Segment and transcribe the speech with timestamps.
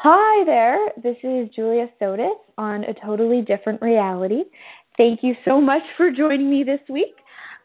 [0.00, 0.92] Hi there.
[1.02, 4.44] This is Julia Sotis on A Totally Different Reality.
[4.96, 7.16] Thank you so much for joining me this week.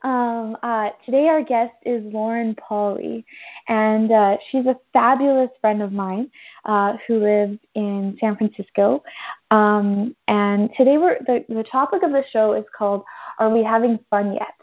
[0.01, 3.23] Um, uh, today, our guest is Lauren Pauly,
[3.67, 6.31] and uh, she's a fabulous friend of mine
[6.65, 9.03] uh, who lives in San Francisco.
[9.51, 13.03] Um, and today, we're, the, the topic of the show is called
[13.37, 14.55] Are We Having Fun Yet?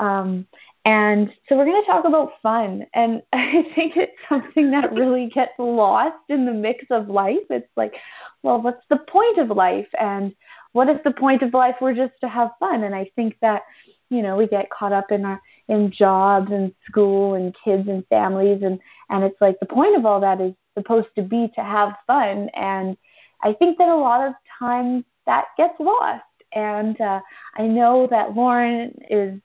[0.00, 0.46] Um,
[0.84, 2.86] and so we're going to talk about fun.
[2.94, 7.44] And I think it's something that really gets lost in the mix of life.
[7.50, 7.94] It's like,
[8.42, 9.88] well, what's the point of life?
[9.98, 10.34] And
[10.72, 12.84] what if the point of life were just to have fun?
[12.84, 13.62] And I think that,
[14.10, 18.04] you know, we get caught up in our in jobs and school and kids and
[18.08, 21.62] families and and it's like the point of all that is supposed to be to
[21.62, 22.96] have fun and
[23.42, 26.22] I think that a lot of times that gets lost.
[26.54, 27.20] And uh,
[27.56, 29.40] I know that Lauren is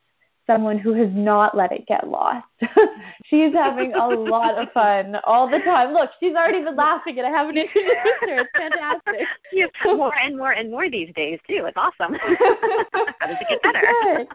[0.47, 2.47] someone who has not let it get lost.
[3.25, 5.93] she's having a lot of fun all the time.
[5.93, 8.39] Look, she's already been laughing, and I haven't introduced her.
[8.39, 9.27] It's fantastic.
[9.51, 11.65] Yes, more and more and more these days too.
[11.65, 12.15] It's awesome.
[12.15, 13.81] How does it get better?
[14.03, 14.27] Good.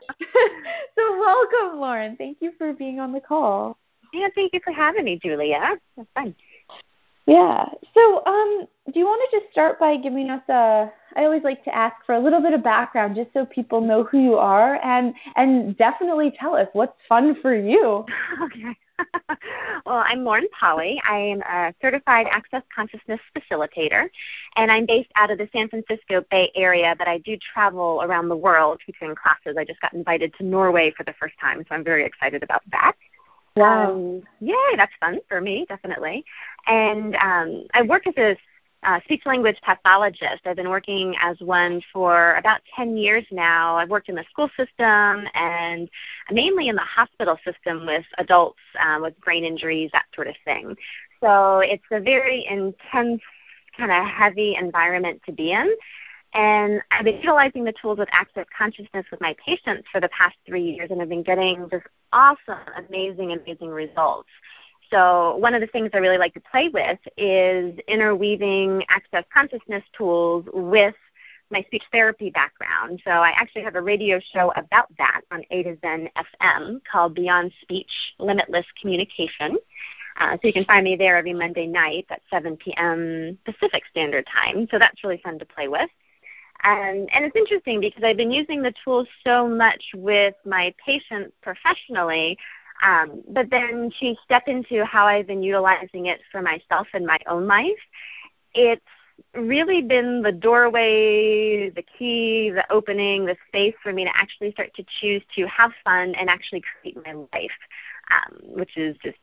[0.97, 2.17] So welcome, Lauren.
[2.17, 3.79] Thank you for being on the call.
[4.13, 5.79] Yeah, thank you for having me, Julia.
[5.97, 6.35] That's fun.
[7.27, 7.67] Yeah.
[7.95, 10.91] So, um, do you want to just start by giving us a?
[11.15, 14.03] I always like to ask for a little bit of background, just so people know
[14.03, 18.05] who you are, and and definitely tell us what's fun for you.
[18.43, 18.77] Okay.
[19.87, 21.01] well, I'm Lauren Polly.
[21.09, 24.09] I am a certified access consciousness facilitator,
[24.57, 28.29] and I'm based out of the San Francisco Bay Area, but I do travel around
[28.29, 29.57] the world teaching classes.
[29.59, 32.63] I just got invited to Norway for the first time, so I'm very excited about
[32.71, 32.93] that.
[33.57, 33.91] Wow.
[33.91, 36.25] Um, yay, that's fun for me, definitely.
[36.67, 38.37] And um, I work as a
[38.83, 40.43] uh, speech language pathologist.
[40.45, 43.77] I've been working as one for about 10 years now.
[43.77, 45.89] I've worked in the school system and
[46.31, 50.75] mainly in the hospital system with adults uh, with brain injuries, that sort of thing.
[51.21, 53.23] So it's a very intense,
[53.77, 55.73] kind of heavy environment to be in.
[56.35, 60.35] And I've been utilizing the tools of access consciousness with my patients for the past
[60.47, 62.59] three years, and I've been getting just awesome,
[62.89, 64.29] amazing, amazing results.
[64.93, 69.83] So one of the things I really like to play with is interweaving access consciousness
[69.97, 70.95] tools with
[71.51, 73.01] my speech therapy background.
[73.05, 76.09] So I actually have a radio show about that on A to Zen
[76.47, 79.59] FM called Beyond Speech Limitless Communication.
[80.21, 83.39] Uh, so you can find me there every Monday night at 7 p.m.
[83.45, 84.69] Pacific Standard Time.
[84.71, 85.89] So that's really fun to play with.
[86.65, 91.33] Um, and it's interesting because I've been using the tools so much with my patients
[91.43, 92.39] professionally,
[92.83, 97.19] um, but then to step into how I've been utilizing it for myself in my
[97.29, 97.71] own life,
[98.55, 98.83] it's
[99.35, 104.75] really been the doorway, the key, the opening, the space for me to actually start
[104.75, 107.51] to choose to have fun and actually create my life,
[108.11, 109.19] um, which is just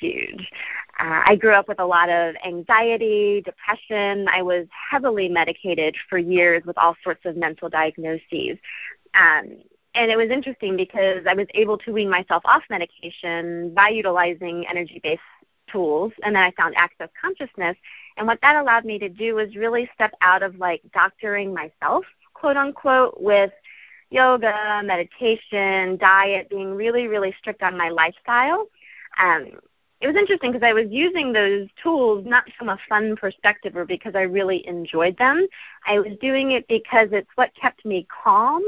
[0.00, 0.50] huge.
[0.98, 4.26] Uh, I grew up with a lot of anxiety, depression.
[4.28, 8.58] I was heavily medicated for years with all sorts of mental diagnoses.
[9.14, 9.58] Um,
[9.94, 14.66] and it was interesting because I was able to wean myself off medication by utilizing
[14.66, 15.20] energy based
[15.70, 16.12] tools.
[16.22, 17.76] And then I found access consciousness.
[18.16, 22.04] And what that allowed me to do was really step out of like doctoring myself,
[22.34, 23.52] quote unquote, with
[24.10, 28.68] yoga, meditation, diet, being really, really strict on my lifestyle.
[29.18, 29.58] Um,
[30.02, 33.84] it was interesting because I was using those tools not from a fun perspective or
[33.84, 35.46] because I really enjoyed them.
[35.86, 38.64] I was doing it because it's what kept me calm.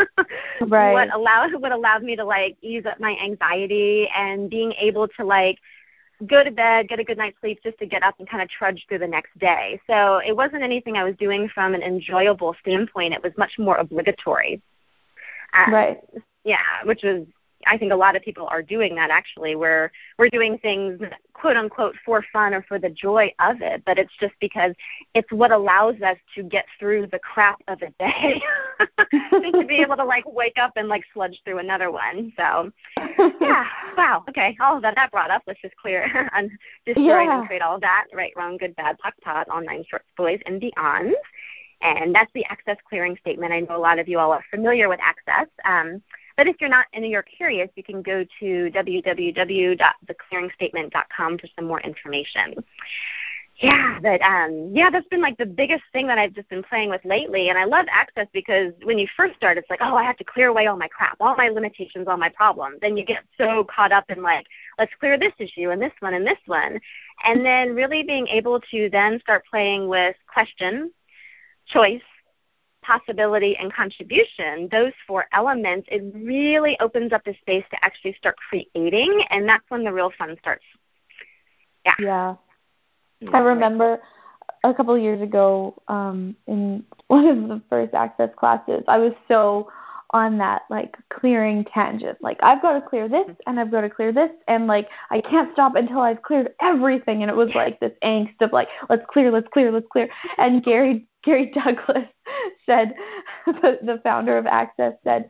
[0.62, 0.94] right.
[0.94, 5.24] What allowed what allowed me to like ease up my anxiety and being able to
[5.26, 5.58] like
[6.26, 8.48] go to bed, get a good night's sleep just to get up and kind of
[8.48, 9.78] trudge through the next day.
[9.86, 13.12] So it wasn't anything I was doing from an enjoyable standpoint.
[13.12, 14.62] It was much more obligatory.
[15.52, 15.98] Um, right.
[16.44, 17.26] Yeah, which was
[17.66, 21.00] I think a lot of people are doing that actually, where we're doing things
[21.32, 24.74] quote unquote for fun or for the joy of it, but it's just because
[25.14, 28.40] it's what allows us to get through the crap of a day
[29.10, 32.32] to be able to like wake up and like sludge through another one.
[32.36, 32.70] So
[33.40, 35.42] yeah, wow, okay, all of that that brought up.
[35.46, 36.50] Let's just clear and
[36.86, 37.38] destroy yeah.
[37.38, 38.06] and create all that.
[38.12, 41.14] Right, wrong, good, bad, POC, POD, online short boys and beyond.
[41.80, 43.52] And that's the access clearing statement.
[43.52, 45.48] I know a lot of you all are familiar with access.
[45.64, 46.00] Um,
[46.36, 51.80] but if you're not and you're curious, you can go to www.theclearingstatement.com for some more
[51.80, 52.54] information.
[53.56, 56.90] Yeah, but um, yeah, that's been like the biggest thing that I've just been playing
[56.90, 57.48] with lately.
[57.48, 60.24] And I love Access because when you first start, it's like, oh, I have to
[60.24, 62.78] clear away all my crap, all my limitations, all my problems.
[62.80, 64.46] Then you get so caught up in like,
[64.78, 66.80] let's clear this issue and this one and this one,
[67.24, 70.90] and then really being able to then start playing with question,
[71.66, 72.02] choice,
[72.82, 78.36] possibility and contribution, those four elements, it really opens up the space to actually start
[78.48, 80.64] creating, and that's when the real fun starts.
[81.84, 81.94] Yeah.
[81.98, 82.34] Yeah.
[83.32, 84.00] I remember
[84.64, 89.12] a couple of years ago um, in one of the first access classes, I was
[89.28, 89.70] so
[90.12, 92.18] on that like clearing tangent.
[92.20, 95.20] Like I've got to clear this and I've got to clear this and like I
[95.22, 99.04] can't stop until I've cleared everything and it was like this angst of like let's
[99.10, 100.08] clear, let's clear, let's clear.
[100.36, 102.08] And Gary Gary Douglas
[102.66, 102.94] said
[103.46, 105.28] the, the founder of Access said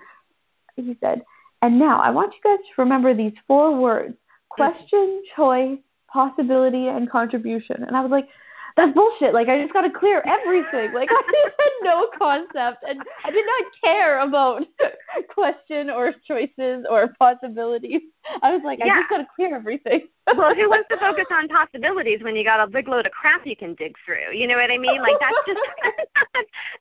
[0.77, 1.23] he said,
[1.61, 4.17] "And now I want you guys to remember these four words:
[4.49, 5.79] question, choice,
[6.13, 8.29] possibility and contribution." And I was like,
[8.77, 9.35] that's bullshit.
[9.35, 10.93] Like I just got to clear everything.
[10.93, 14.65] Like I had no concept, and I did not care about
[15.29, 18.03] question or choices or possibilities.
[18.43, 18.95] I was like, yeah.
[18.95, 20.09] I just got to clear everything.
[20.27, 23.47] well, who wants to focus on possibilities when you got a big load of crap
[23.47, 24.33] you can dig through?
[24.33, 25.01] You know what I mean?
[25.03, 25.61] Like that's just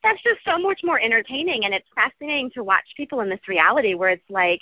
[0.04, 3.96] that's just so much more entertaining, and it's fascinating to watch people in this reality
[3.96, 4.62] where it's like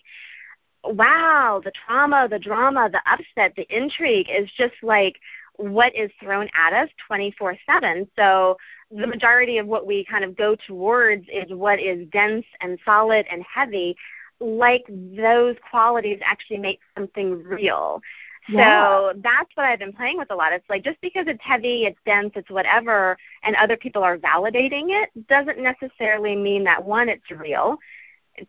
[0.84, 5.16] wow, the trauma, the drama, the upset, the intrigue is just like
[5.60, 8.08] what is thrown at us 24 7.
[8.16, 8.58] So
[8.92, 13.26] the majority of what we kind of go towards is what is dense and solid
[13.30, 13.96] and heavy,
[14.40, 18.02] like those qualities actually make something real.
[18.48, 19.12] Yeah.
[19.14, 20.54] So that's what I've been playing with a lot.
[20.54, 24.86] It's like just because it's heavy, it's dense, it's whatever, and other people are validating
[24.90, 27.78] it, doesn't necessarily mean that one, it's real,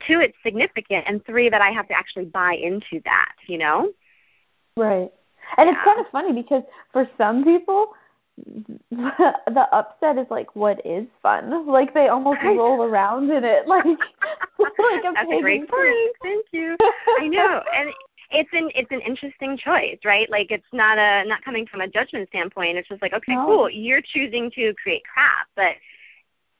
[0.06, 3.92] two, it's significant, and three, that I have to actually buy into that, you know?
[4.76, 5.10] Right.
[5.56, 6.62] And it's kind of funny because
[6.92, 7.92] for some people,
[8.90, 11.66] the upset is like what is fun.
[11.66, 13.84] Like they almost roll around in it, like
[14.58, 16.16] like a That's a great point.
[16.22, 16.76] Thank you.
[17.18, 17.90] I know, and
[18.30, 20.30] it's an it's an interesting choice, right?
[20.30, 22.78] Like it's not a not coming from a judgment standpoint.
[22.78, 23.46] It's just like okay, no.
[23.46, 25.74] cool, you're choosing to create crap, but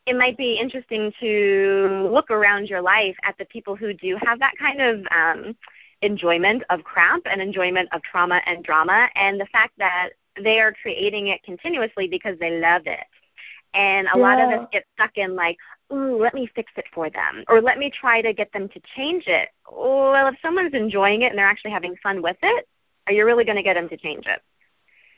[0.07, 4.39] it might be interesting to look around your life at the people who do have
[4.41, 5.57] that kind of um
[6.03, 10.11] enjoyment of crap and enjoyment of trauma and drama and the fact that
[10.43, 13.05] they are creating it continuously because they love it.
[13.75, 14.23] And a yeah.
[14.23, 15.57] lot of us get stuck in like,
[15.93, 18.81] ooh, let me fix it for them, or let me try to get them to
[18.97, 19.49] change it.
[19.71, 22.67] Well, if someone's enjoying it and they're actually having fun with it,
[23.07, 24.41] are you really going to get them to change it?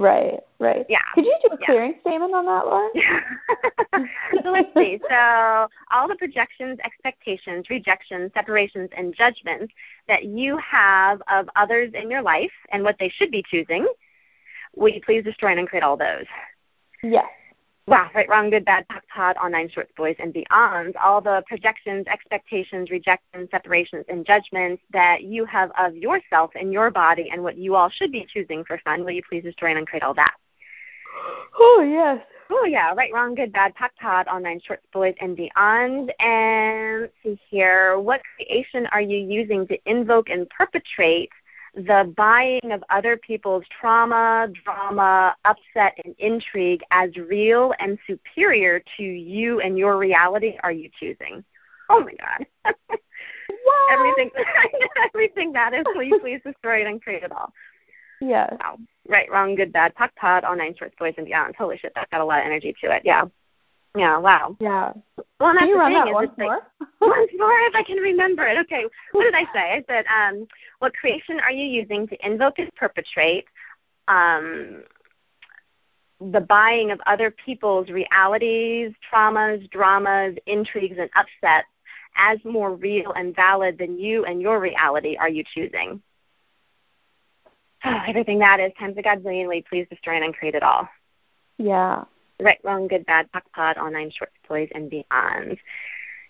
[0.03, 0.85] Right, right.
[0.89, 0.99] Yeah.
[1.15, 2.01] Could you do a clearing yeah.
[2.01, 4.09] statement on that, Lauren?
[4.43, 5.01] so let's see.
[5.09, 9.73] So all the projections, expectations, rejections, separations, and judgments
[10.09, 13.87] that you have of others in your life and what they should be choosing,
[14.75, 16.27] will you please destroy and uncreate all those?
[17.05, 17.27] Yes
[17.87, 21.43] wow, right, wrong, good, bad, POC, POD, all nine shorts, boys, and beyond, all the
[21.49, 27.43] projections, expectations, rejections, separations, and judgments that you have of yourself and your body and
[27.43, 30.15] what you all should be choosing for fun, will you please destroy and uncreate all
[30.15, 30.35] that?
[31.59, 32.25] Oh, yes.
[32.51, 36.13] Oh, yeah, right, wrong, good, bad, POC, POD, all nine shorts, boys, and beyond.
[36.21, 41.31] And see here, what creation are you using to invoke and perpetrate
[41.75, 49.03] the buying of other people's trauma, drama, upset, and intrigue as real and superior to
[49.03, 51.43] you and your reality are you choosing?
[51.89, 52.75] Oh my God.
[53.91, 54.31] everything,
[55.05, 57.53] everything that is, will you please destroy it and create it all?
[58.21, 58.55] Yes.
[58.61, 58.79] Wow.
[59.09, 61.57] Right, wrong, good, bad, POC, POD, all nine shorts, boys, and beyond.
[61.57, 63.03] Holy shit, that's got a lot of energy to it.
[63.05, 63.25] Yeah.
[63.97, 64.57] Yeah, wow.
[64.59, 64.93] Yeah.
[65.39, 66.61] Well, that's can you the run thing that once more?
[66.81, 68.59] Like, once more, if I can remember it.
[68.59, 69.73] Okay, what did I say?
[69.73, 70.47] I said, um,
[70.79, 73.45] what creation are you using to invoke and perpetrate
[74.09, 74.83] um,
[76.21, 81.69] the buying of other people's realities, traumas, dramas, intrigues, and upsets
[82.17, 86.01] as more real and valid than you and your reality are you choosing?
[87.85, 90.89] Oh, everything that is times a godzillion, we please destroy and uncreate it all.
[91.59, 92.05] Yeah
[92.41, 95.59] right, wrong, good, bad, POC, POD, all nine short stories and beyond.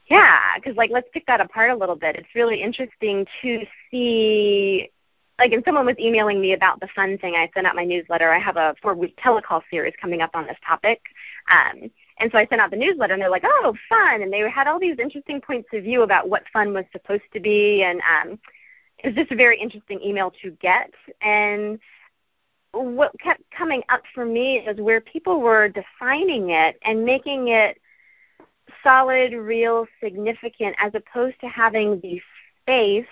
[0.08, 2.16] Yeah, because like let's pick that apart a little bit.
[2.16, 4.90] It's really interesting to see.
[5.38, 8.30] Like, if someone was emailing me about the fun thing, I sent out my newsletter.
[8.30, 11.00] I have a four-week telecall series coming up on this topic.
[11.50, 14.48] Um, and so I sent out the newsletter, and they're like, "Oh, fun!" And they
[14.48, 18.00] had all these interesting points of view about what fun was supposed to be, and
[18.02, 18.38] um,
[18.98, 20.92] it was just a very interesting email to get.
[21.22, 21.78] And
[22.72, 27.78] what kept coming up for me is where people were defining it and making it
[28.82, 32.20] solid, real, significant, as opposed to having the
[32.62, 33.06] space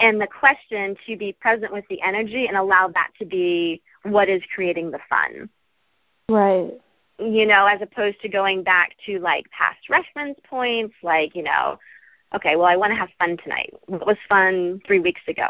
[0.00, 4.28] and the question to be present with the energy and allow that to be what
[4.28, 5.50] is creating the fun.
[6.28, 6.72] Right.
[7.18, 11.78] You know, as opposed to going back to like past reference points, like, you know,
[12.34, 13.74] okay, well, I want to have fun tonight.
[13.86, 15.48] What was fun three weeks ago?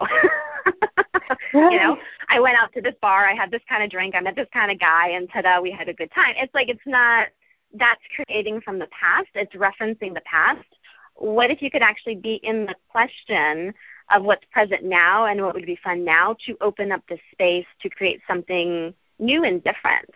[1.53, 4.21] you know, I went out to this bar, I had this kind of drink, I
[4.21, 6.35] met this kind of guy, and ta-da, we had a good time.
[6.37, 7.29] It's like it's not
[7.75, 10.67] that's creating from the past, it's referencing the past.
[11.15, 13.75] What if you could actually be in the question
[14.11, 17.67] of what's present now and what would be fun now to open up the space
[17.83, 20.11] to create something new and different?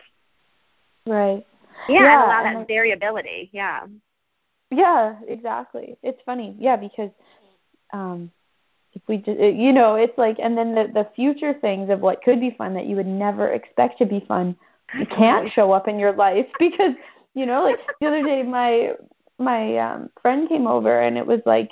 [1.05, 1.45] Right.
[1.87, 3.49] Yeah, yeah allow that variability.
[3.53, 3.85] Yeah.
[4.71, 5.97] Yeah, exactly.
[6.01, 6.55] It's funny.
[6.59, 7.11] Yeah, because
[7.93, 8.31] um
[8.95, 12.23] if we just you know, it's like and then the the future things of what
[12.23, 14.55] could be fun that you would never expect to be fun
[15.15, 16.93] can't show up in your life because
[17.33, 18.93] you know, like the other day my
[19.37, 21.71] my um friend came over and it was like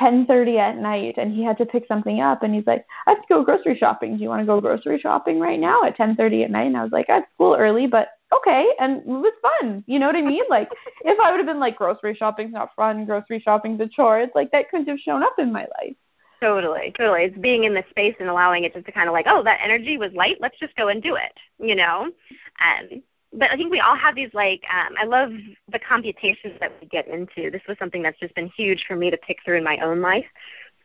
[0.00, 3.22] 10:30 at night and he had to pick something up and he's like, "I have
[3.22, 4.16] to go grocery shopping.
[4.16, 6.82] Do you want to go grocery shopping right now at 10:30 at night?" And I
[6.82, 9.84] was like, "I have school early, but okay." And it was fun.
[9.86, 10.42] You know what I mean?
[10.50, 10.68] Like
[11.04, 14.34] if I would have been like grocery shopping's not fun, grocery shopping's a chore, it's
[14.34, 15.94] like that couldn't have shown up in my life.
[16.44, 17.24] Totally, totally.
[17.24, 19.60] It's being in the space and allowing it just to kind of like, oh, that
[19.64, 20.36] energy was light.
[20.40, 21.32] Let's just go and do it.
[21.58, 22.10] You know,
[22.60, 25.30] um, but I think we all have these like um, I love
[25.72, 27.50] the computations that we get into.
[27.50, 30.02] This was something that's just been huge for me to pick through in my own
[30.02, 30.26] life.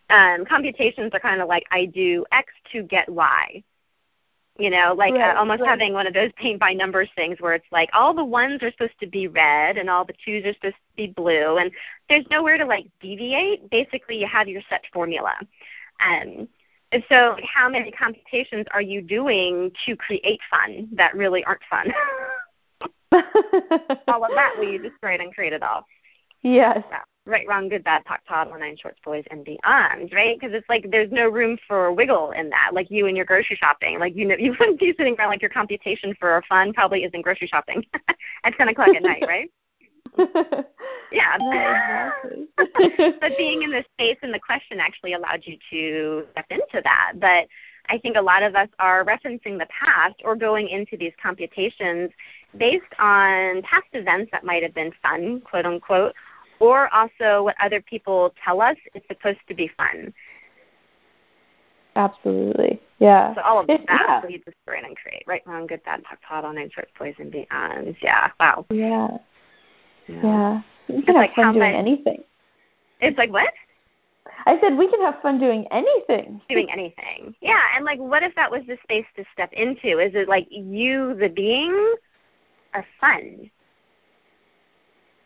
[0.09, 3.61] Um, computations are kind of like I do X to get Y.
[4.59, 5.69] You know, like uh, right, uh, almost right.
[5.69, 8.71] having one of those paint by numbers things where it's like all the ones are
[8.71, 11.71] supposed to be red and all the twos are supposed to be blue, and
[12.09, 13.69] there's nowhere to like deviate.
[13.69, 15.33] Basically, you have your set formula.
[16.05, 16.47] Um,
[16.91, 21.93] and so, how many computations are you doing to create fun that really aren't fun?
[24.07, 25.85] all of that we destroyed and created all.
[26.41, 26.83] Yes.
[27.29, 30.39] Right, wrong, good, bad, POC, toddle, nine shorts, boys, and beyond, right?
[30.39, 32.71] Because it's like there's no room for wiggle in that.
[32.73, 35.41] Like you and your grocery shopping, like you know, you wouldn't be sitting around like
[35.41, 37.85] your computation for fun probably isn't grocery shopping
[38.43, 39.51] at ten o'clock at night, right?
[41.11, 41.35] yeah.
[41.35, 42.47] Exactly.
[43.19, 47.13] but being in this space and the question actually allowed you to step into that.
[47.17, 47.47] But
[47.89, 52.09] I think a lot of us are referencing the past or going into these computations
[52.57, 56.15] based on past events that might have been fun, quote unquote,
[56.59, 60.13] or also what other people tell us is supposed to be fun.
[61.95, 62.81] Absolutely.
[62.99, 63.33] Yeah.
[63.35, 64.21] So all of that yeah.
[64.27, 65.23] leads us to and create.
[65.25, 67.95] Right, wrong, good, bad, POC, POD, all nine shorts, boys, and beyond.
[68.01, 68.29] Yeah.
[68.39, 68.65] Wow.
[68.69, 69.17] Yeah.
[70.07, 70.21] Yeah.
[70.23, 70.61] yeah.
[70.87, 72.23] You can it's have like fun doing much, anything.
[73.01, 73.53] It's like what?
[74.45, 76.41] I said we can have fun doing anything.
[76.49, 77.35] Doing anything.
[77.41, 79.99] Yeah, and like what if that was the space to step into?
[79.99, 81.95] Is it like you the being
[82.73, 83.49] are fun?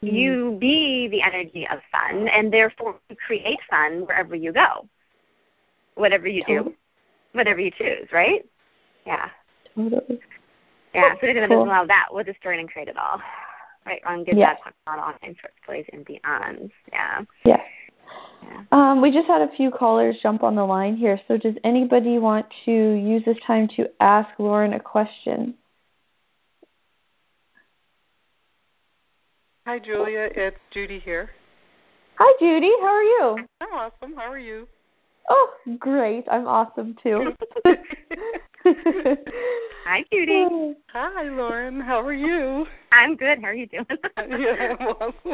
[0.04, 4.88] You be the energy of fun and therefore you create fun wherever you go.
[5.96, 6.74] Whatever you do.
[7.34, 8.46] Whatever you choose, right?
[9.06, 9.30] Yeah.
[9.76, 10.20] Totally.
[10.94, 11.64] Yeah, so it doesn't cool.
[11.64, 12.08] allow that.
[12.12, 13.20] We'll destroy and create it all.
[13.86, 14.54] Right, on good, yeah.
[14.64, 16.72] bad, on, on, and plays and beyond.
[16.92, 17.22] Yeah.
[17.44, 17.62] Yeah.
[18.72, 21.20] Um, we just had a few callers jump on the line here.
[21.28, 25.56] So, does anybody want to use this time to ask Lauren a question?
[29.66, 30.28] Hi, Julia.
[30.36, 31.30] It's Judy here.
[32.16, 32.74] Hi, Judy.
[32.82, 33.38] How are you?
[33.62, 34.14] I'm awesome.
[34.14, 34.68] How are you?
[35.30, 36.26] Oh, great.
[36.30, 37.32] I'm awesome too.
[39.86, 40.76] Hi, Judy.
[40.92, 41.80] Hi, Lauren.
[41.80, 42.66] How are you?
[42.92, 43.40] I'm good.
[43.40, 43.86] How are you doing?
[44.18, 45.16] yeah, I'm awesome.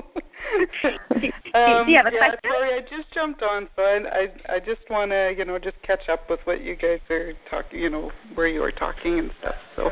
[1.55, 2.39] um, Do you have a yeah, question?
[2.43, 5.81] Sorry, I just jumped on, so I I, I just want to you know just
[5.81, 9.31] catch up with what you guys are talking, you know, where you were talking and
[9.41, 9.55] stuff.
[9.75, 9.91] So.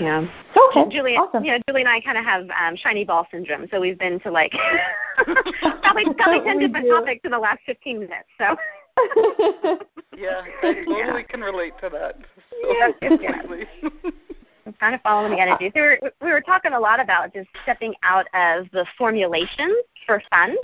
[0.00, 0.26] Yeah.
[0.56, 0.84] Okay.
[0.90, 1.44] Julie, awesome.
[1.44, 4.20] you know, Julie and I kind of have um, shiny ball syndrome, so we've been
[4.20, 4.52] to like
[5.82, 6.92] probably probably ten different do.
[6.92, 8.28] topics in the last fifteen minutes.
[8.38, 8.56] So.
[10.16, 11.22] yeah, I totally yeah.
[11.22, 12.16] can relate to that.
[12.50, 13.66] So yes, completely.
[14.66, 15.70] I'm kind of following the energy.
[15.74, 19.72] So we were, we were talking a lot about just stepping out of the formulations
[20.04, 20.56] for fun.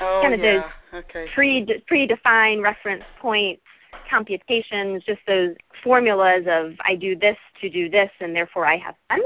[0.00, 0.70] Oh, kind of yeah.
[0.92, 1.26] those okay.
[1.34, 3.62] pre predefined reference points,
[4.08, 8.94] computations, just those formulas of I do this to do this, and therefore I have
[9.08, 9.20] fun.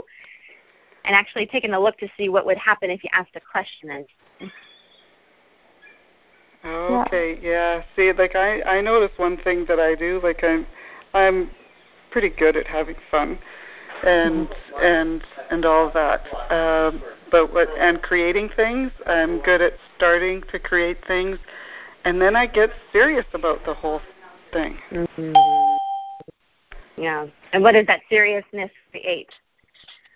[1.05, 4.07] And actually taking a look to see what would happen if you asked a question
[6.65, 7.83] Okay, yeah.
[7.97, 10.67] See, like I I notice one thing that I do, like I'm
[11.13, 11.51] I'm
[12.11, 13.39] pretty good at having fun
[14.07, 14.85] and mm-hmm.
[14.85, 16.21] and and all of that.
[16.53, 21.39] Um but what and creating things, I'm good at starting to create things
[22.05, 24.01] and then I get serious about the whole
[24.53, 24.79] thing.
[24.91, 25.33] Mm-hmm.
[26.97, 27.27] Yeah.
[27.53, 29.31] And what does that seriousness The create?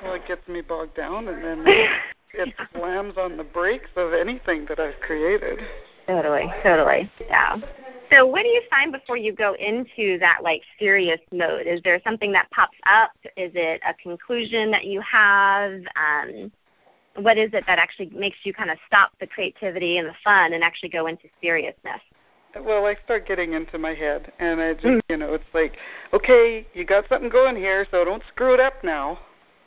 [0.03, 1.65] Well, it gets me bogged down and then
[2.35, 5.61] it slams on the brakes of anything that I've created.
[6.07, 7.11] Totally, totally.
[7.29, 7.57] Yeah.
[8.13, 11.67] So what do you find before you go into that like serious mode?
[11.67, 13.11] Is there something that pops up?
[13.37, 15.81] Is it a conclusion that you have?
[15.97, 16.53] Um,
[17.17, 20.53] what is it that actually makes you kind of stop the creativity and the fun
[20.53, 22.01] and actually go into seriousness?
[22.65, 25.01] Well, I start getting into my head, and I just, mm.
[25.09, 25.77] you know, it's like,
[26.13, 29.19] okay, you got something going here, so don't screw it up now.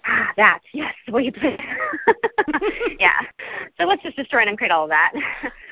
[0.06, 1.32] Ah, that's yes, way you
[3.00, 3.20] yeah.
[3.78, 5.12] So let's just destroy and create all of that.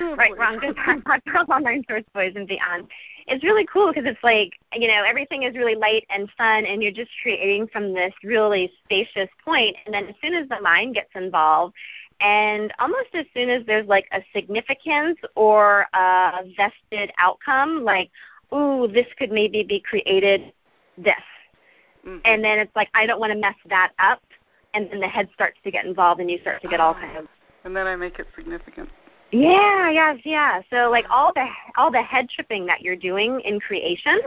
[0.00, 2.88] right, wrong, good, bad, podcast, online source, boys, and beyond.
[3.26, 6.82] It's really cool because it's like, you know, everything is really light and fun, and
[6.82, 9.76] you're just creating from this really spacious point.
[9.86, 11.74] And then as soon as the mind gets involved,
[12.20, 18.10] and almost as soon as there's like a significance or a vested outcome, like,
[18.52, 20.52] ooh, this could maybe be created
[20.96, 21.14] this.
[22.06, 22.18] Mm-hmm.
[22.24, 24.22] And then it's like, I don't want to mess that up.
[24.74, 27.16] And then the head starts to get involved and you start to get all kind
[27.16, 27.26] of.
[27.64, 28.88] And then I make it significant.
[29.30, 30.62] Yeah, yes, yeah.
[30.70, 31.46] So like all the
[31.76, 34.20] all the head tripping that you're doing in creation,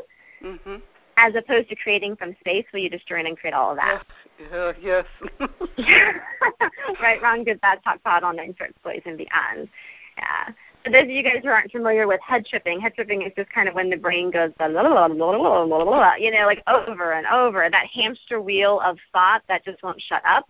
[0.44, 0.76] mm-hmm.
[1.24, 4.04] As opposed to creating from space, where you destroy and create all of that.
[4.52, 5.06] Yeah, yes.
[7.00, 9.70] right, wrong, good, bad, POC, pod, all nine sorts, boys and beyond.
[10.18, 10.54] Yeah.
[10.84, 13.52] For those of you guys who aren't familiar with head tripping, head tripping is just
[13.52, 17.70] kind of when the brain goes, blah, blah, blah, you know, like over and over.
[17.70, 20.50] That hamster wheel of thought that just won't shut up,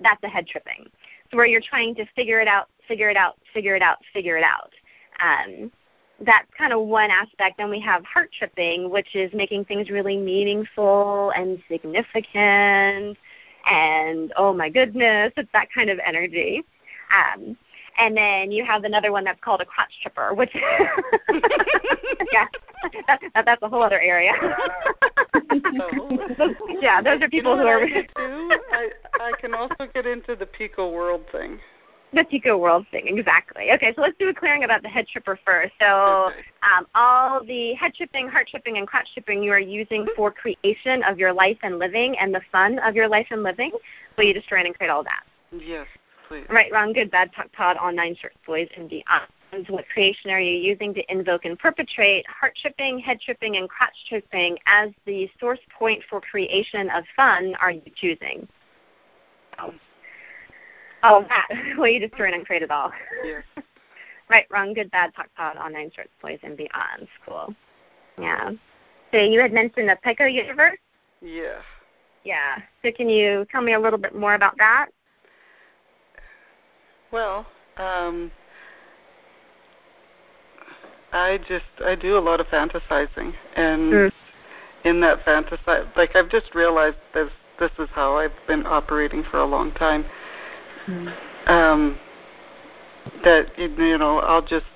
[0.00, 0.86] that's a head tripping.
[1.32, 4.36] So where you're trying to figure it out, figure it out, figure it out, figure
[4.36, 4.70] it out.
[5.18, 5.72] Um,
[6.24, 7.58] that's kind of one aspect.
[7.58, 13.16] Then we have heart tripping, which is making things really meaningful and significant
[13.70, 16.64] and oh my goodness, it's that kind of energy.
[17.14, 17.56] Um,
[17.98, 22.46] and then you have another one that's called a crotch tripper, which yeah,
[23.06, 24.32] that, that, that's a whole other area.
[26.80, 27.86] yeah, those are people you know who are.
[28.72, 28.88] I,
[29.20, 31.60] I can also get into the Pico world thing
[32.12, 33.70] the Pico World thing, exactly.
[33.72, 35.72] Okay, so let's do a clearing about the head tripper first.
[35.80, 36.30] So
[36.62, 41.02] um, all the head tripping, heart tripping, and crotch tripping you are using for creation
[41.04, 43.72] of your life and living and the fun of your life and living.
[44.16, 45.22] Will you destroy and create all that?
[45.52, 45.86] Yes,
[46.28, 46.44] please.
[46.50, 49.26] Right, wrong, good, bad, POC, pod, all nine shorts, boys, and beyond.
[49.68, 53.92] What creation are you using to invoke and perpetrate heart tripping, head tripping, and crotch
[54.08, 58.48] tripping as the source point for creation of fun are you choosing?
[59.58, 59.74] Oh.
[61.02, 61.48] Oh, that.
[61.78, 62.92] well, you just turn and create it all.
[63.24, 63.42] Yes.
[64.30, 67.08] right, wrong, good, bad, POC pod, all nine shorts, boys, and beyond.
[67.26, 67.54] Cool.
[68.18, 68.50] Yeah.
[69.10, 70.78] So you had mentioned the Pico universe?
[71.20, 71.60] Yeah.
[72.24, 72.58] Yeah.
[72.84, 74.88] So can you tell me a little bit more about that?
[77.10, 78.30] Well, um,
[81.12, 84.12] I just I do a lot of fantasizing, and mm.
[84.84, 89.38] in that fantasize, like I've just realized this this is how I've been operating for
[89.38, 90.06] a long time
[90.86, 91.52] Mm-hmm.
[91.52, 91.98] Um,
[93.24, 94.66] that you know I'll just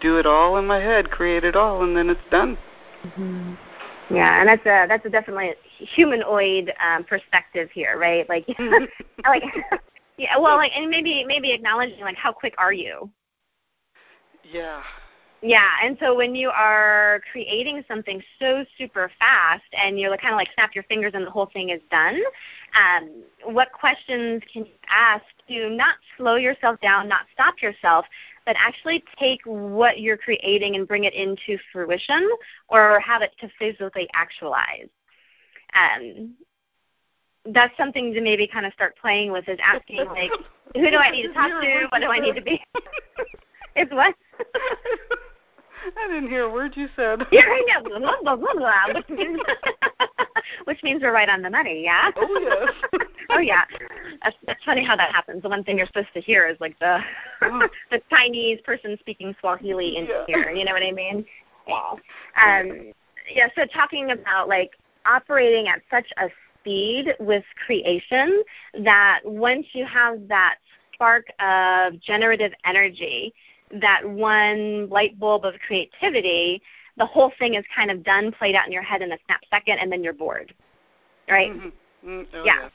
[0.00, 2.56] do it all in my head, create it all, and then it's done.
[3.04, 3.54] Mm-hmm.
[4.14, 8.28] Yeah, and that's a that's a definitely a humanoid um, perspective here, right?
[8.28, 8.46] Like,
[9.24, 9.44] like,
[10.18, 13.10] yeah, well, like, and maybe maybe acknowledging like how quick are you?
[14.44, 14.82] Yeah.
[15.44, 20.36] Yeah, and so when you are creating something so super fast and you're kind of
[20.36, 22.22] like snap your fingers and the whole thing is done,
[22.78, 28.06] um, what questions can you ask to not slow yourself down, not stop yourself,
[28.46, 32.30] but actually take what you're creating and bring it into fruition
[32.68, 34.88] or have it to physically actualize?
[35.74, 36.34] Um,
[37.46, 40.30] that's something to maybe kind of start playing with is asking like,
[40.76, 41.86] who do I need to talk to?
[41.90, 42.62] What do I need to be?
[43.74, 44.14] it's what?
[45.96, 47.26] I didn't hear a word you said.
[47.32, 47.98] Yeah, I know.
[47.98, 49.40] Blah, blah, blah, blah, which means
[50.64, 52.10] which means we're right on the money, yeah?
[52.16, 52.38] Oh
[52.92, 53.02] yes.
[53.30, 53.64] oh yeah.
[54.22, 55.42] That's that's funny how that happens.
[55.42, 57.00] The one thing you're supposed to hear is like the
[57.42, 57.68] oh.
[57.90, 60.24] the Chinese person speaking Swahili in yeah.
[60.26, 60.50] here.
[60.50, 61.24] You know what I mean?
[61.66, 61.92] Yeah.
[62.36, 62.92] Um
[63.30, 64.72] yeah, so talking about like
[65.06, 66.28] operating at such a
[66.60, 68.42] speed with creation
[68.84, 70.56] that once you have that
[70.92, 73.34] spark of generative energy
[73.80, 76.62] that one light bulb of creativity,
[76.96, 79.40] the whole thing is kind of done, played out in your head in a snap
[79.50, 80.54] second, and then you're bored.
[81.28, 81.52] Right?
[81.52, 82.08] Mm-hmm.
[82.08, 82.36] Mm-hmm.
[82.36, 82.68] Oh, yeah.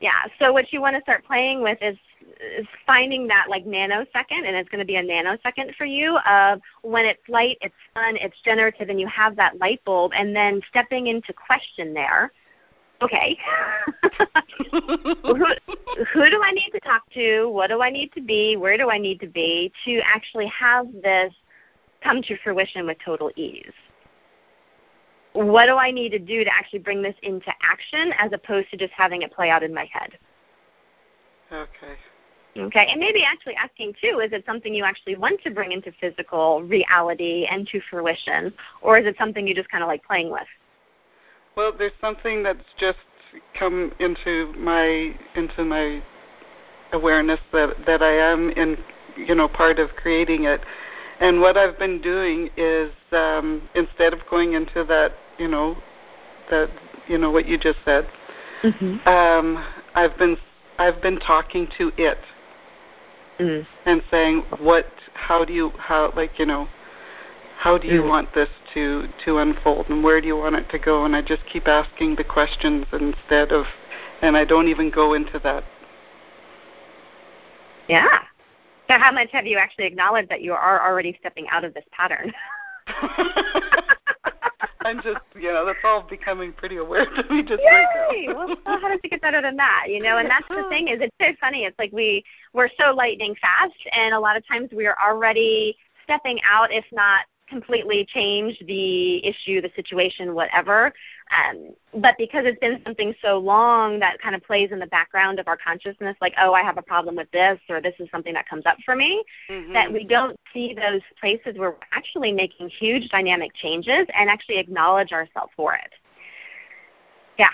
[0.00, 0.12] Yeah.
[0.38, 1.96] So what you want to start playing with is
[2.58, 6.60] is finding that like nanosecond, and it's going to be a nanosecond for you of
[6.82, 10.60] when it's light, it's fun, it's generative, and you have that light bulb, and then
[10.68, 12.32] stepping into question there
[13.02, 13.38] okay,
[14.70, 15.46] who,
[16.12, 17.48] who do I need to talk to?
[17.48, 18.56] What do I need to be?
[18.56, 21.32] Where do I need to be to actually have this
[22.02, 23.72] come to fruition with total ease?
[25.32, 28.76] What do I need to do to actually bring this into action as opposed to
[28.76, 30.18] just having it play out in my head?
[31.52, 31.96] Okay.
[32.56, 35.92] Okay, and maybe actually asking too, is it something you actually want to bring into
[36.00, 40.30] physical reality and to fruition, or is it something you just kind of like playing
[40.30, 40.46] with?
[41.58, 42.98] Well, there's something that's just
[43.58, 46.00] come into my into my
[46.92, 48.76] awareness that that I am in
[49.16, 50.60] you know part of creating it.
[51.18, 55.76] And what I've been doing is um, instead of going into that you know
[56.48, 56.70] that
[57.08, 58.08] you know what you just said,
[58.62, 59.08] mm-hmm.
[59.08, 59.66] um,
[59.96, 60.36] I've been
[60.78, 62.18] I've been talking to it
[63.40, 63.66] mm.
[63.84, 64.86] and saying, "What?
[65.14, 65.72] How do you?
[65.76, 66.68] How like you know?
[67.58, 70.78] How do you want this to to unfold, and where do you want it to
[70.78, 73.66] go?" And I just keep asking the questions instead of,
[74.22, 75.64] and I don't even go into that.
[77.88, 78.20] Yeah.
[78.88, 81.84] So how much have you actually acknowledged that you are already stepping out of this
[81.90, 82.32] pattern?
[84.82, 88.28] I'm just, you know, that's all becoming pretty aware to me just right Yay!
[88.28, 88.34] now.
[88.34, 89.86] well, well, how does it get better than that?
[89.88, 91.64] You know, and that's the thing is it's so funny.
[91.64, 95.76] It's like we we're so lightning fast, and a lot of times we are already
[96.04, 100.92] stepping out, if not completely change the issue, the situation, whatever.
[101.36, 105.38] Um, but because it's been something so long that kind of plays in the background
[105.38, 108.34] of our consciousness, like, oh, I have a problem with this, or this is something
[108.34, 109.72] that comes up for me, Mhm.
[109.72, 114.58] that we don't see those places where we're actually making huge dynamic changes and actually
[114.58, 115.92] acknowledge ourselves for it.
[117.38, 117.50] Yeah.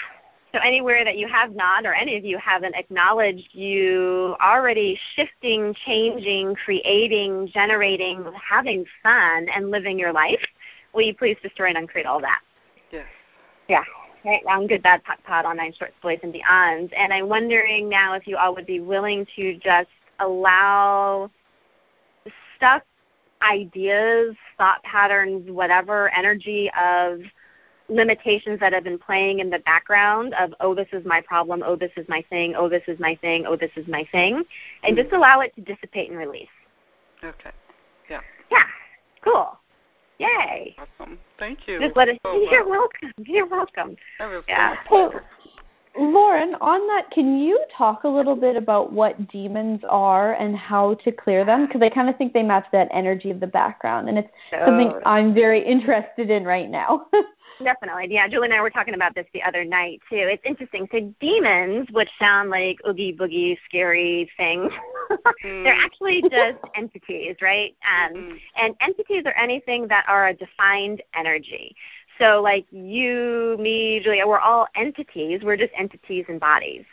[0.55, 5.75] So anywhere that you have not, or any of you haven't acknowledged you already shifting,
[5.85, 10.39] changing, creating, generating, having fun, and living your life,
[10.93, 12.41] will you please destroy and uncreate all that?
[12.93, 13.05] Yes.
[13.69, 13.83] Yeah.
[14.25, 16.93] Right, wrong, good, bad, pot, pot, all nine shorts, boys, and beyonds.
[16.97, 19.89] And I'm wondering now if you all would be willing to just
[20.21, 21.33] allow
[22.57, 22.85] stuck
[23.43, 27.19] ideas, thought patterns, whatever energy of
[27.89, 31.77] limitations that have been playing in the background of, oh, this is my problem, oh,
[31.77, 34.43] this is my thing, oh, this is my thing, oh, this is my thing,
[34.83, 35.17] and just hmm.
[35.17, 36.49] allow it to dissipate and release.
[37.23, 37.51] Okay.
[38.09, 38.21] Yeah.
[38.51, 38.65] Yeah.
[39.23, 39.59] Cool.
[40.19, 40.77] Yay.
[40.79, 41.19] Awesome.
[41.39, 41.81] Thank you.
[41.81, 42.19] Just let it.
[42.25, 42.79] so You're much.
[42.79, 43.13] welcome.
[43.27, 43.97] You're welcome.
[44.49, 44.77] Yeah.
[44.89, 45.19] so Hey,
[45.97, 50.95] Lauren, on that, can you talk a little bit about what demons are and how
[50.95, 51.67] to clear them?
[51.67, 54.93] Because I kind of think they match that energy of the background, and it's something
[55.07, 57.07] I'm very interested in right now.
[57.63, 58.09] Definitely.
[58.11, 60.17] Yeah, Julie and I were talking about this the other night too.
[60.17, 60.89] It's interesting.
[60.91, 64.73] So demons, which sound like oogie boogie scary things,
[65.43, 67.77] they're actually just entities, right?
[67.87, 68.41] Um, Mhm.
[68.57, 71.77] And entities are anything that are a defined energy.
[72.19, 75.43] So like you, me, Julia, we're all entities.
[75.43, 76.85] We're just entities and bodies.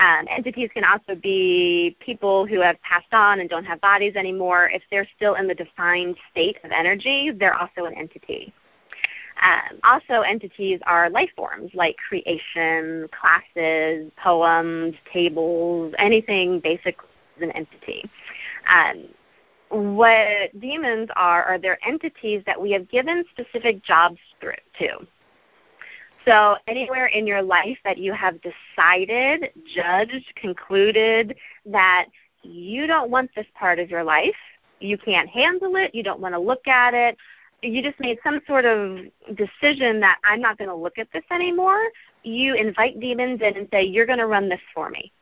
[0.00, 4.70] Um, entities can also be people who have passed on and don't have bodies anymore.
[4.72, 8.52] If they're still in the defined state of energy, they're also an entity.
[9.42, 16.96] Um, also, entities are life forms like creation, classes, poems, tables, anything basic
[17.36, 18.04] is an entity.
[18.68, 19.08] Um,
[19.70, 25.06] what demons are are they're entities that we have given specific jobs through, to.
[26.26, 32.06] So anywhere in your life that you have decided, judged, concluded that
[32.42, 34.36] you don't want this part of your life,
[34.80, 37.16] you can't handle it, you don't want to look at it,
[37.62, 38.98] you just made some sort of
[39.34, 41.82] decision that I'm not going to look at this anymore,
[42.22, 45.12] you invite demons in and say, You're going to run this for me.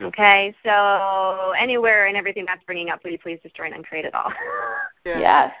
[0.00, 4.14] Okay, so anywhere and everything that's bringing up, will you please destroy and uncreate it
[4.14, 4.32] all?
[5.04, 5.18] Yeah.
[5.18, 5.54] yes.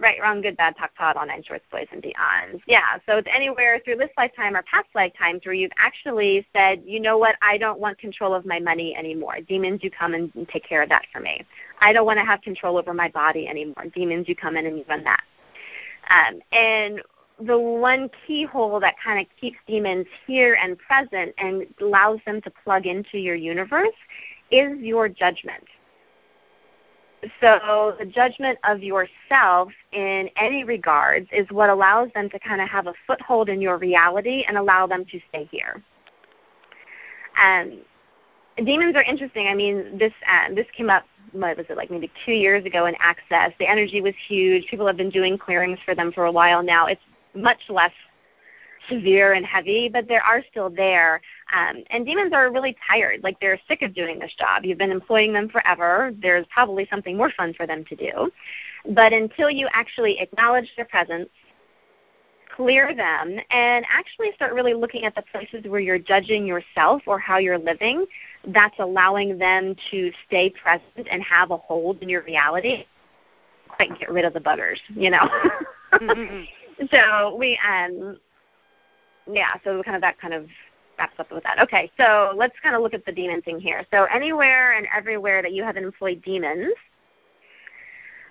[0.00, 2.60] Right, wrong, good, bad, POC, pod, all nine shorts, boys, and beyond.
[2.66, 7.00] Yeah, so it's anywhere through this lifetime or past lifetimes where you've actually said, you
[7.00, 9.38] know what, I don't want control of my money anymore.
[9.48, 11.44] Demons, you come and and take care of that for me.
[11.80, 13.84] I don't want to have control over my body anymore.
[13.94, 15.22] Demons, you come in and you run that.
[16.10, 17.00] Um, and
[17.40, 22.52] the one keyhole that kind of keeps demons here and present and allows them to
[22.62, 23.88] plug into your universe
[24.50, 25.64] is your judgment.
[27.40, 32.68] So the judgment of yourself in any regards is what allows them to kind of
[32.68, 35.82] have a foothold in your reality and allow them to stay here.
[37.42, 37.80] Um,
[38.56, 39.48] demons are interesting.
[39.48, 41.04] I mean, this um, this came up.
[41.32, 41.90] What was it like?
[41.90, 43.52] Maybe two years ago in Access.
[43.58, 44.66] The energy was huge.
[44.68, 46.86] People have been doing clearings for them for a while now.
[46.86, 47.02] It's
[47.34, 47.92] much less
[48.88, 51.20] severe and heavy, but they are still there.
[51.52, 53.22] Um, and demons are really tired.
[53.22, 54.64] Like they're sick of doing this job.
[54.64, 56.12] You've been employing them forever.
[56.20, 58.30] There's probably something more fun for them to do.
[58.90, 61.28] But until you actually acknowledge their presence,
[62.54, 67.18] clear them, and actually start really looking at the places where you're judging yourself or
[67.18, 68.04] how you're living,
[68.48, 72.84] that's allowing them to stay present and have a hold in your reality.
[73.68, 75.28] Quite get rid of the buggers, you know.
[75.94, 76.46] Mhm.
[76.90, 78.18] so we um
[79.30, 80.46] yeah, so kind of that kind of
[80.98, 81.60] wraps up with that.
[81.60, 83.84] Okay, so let's kind of look at the demon thing here.
[83.90, 86.74] So anywhere and everywhere that you have employed demons,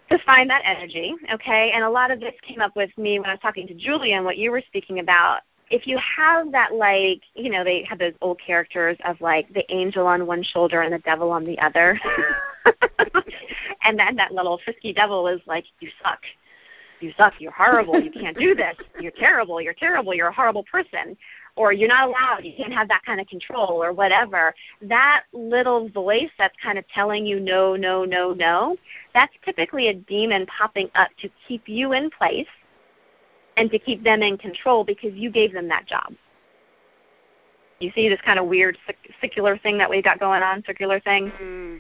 [0.10, 1.72] to find that energy, okay?
[1.74, 4.16] And a lot of this came up with me when I was talking to Julia
[4.16, 5.42] and what you were speaking about.
[5.70, 9.66] If you have that, like, you know, they have those old characters of like the
[9.74, 12.00] angel on one shoulder and the devil on the other.
[13.84, 16.20] and then that little frisky devil is like, you suck
[17.04, 20.64] you suck, you're horrible, you can't do this, you're terrible, you're terrible, you're a horrible
[20.64, 21.18] person.
[21.56, 25.88] or you're not allowed, you can't have that kind of control, or whatever, that little
[25.90, 28.76] voice that's kind of telling you no, no, no, no,
[29.14, 32.48] that's typically a demon popping up to keep you in place
[33.58, 36.14] and to keep them in control because you gave them that job.
[37.80, 38.78] You see this kind of weird
[39.22, 41.32] circular thing that we've got going on, circular thing?
[41.40, 41.80] Mm.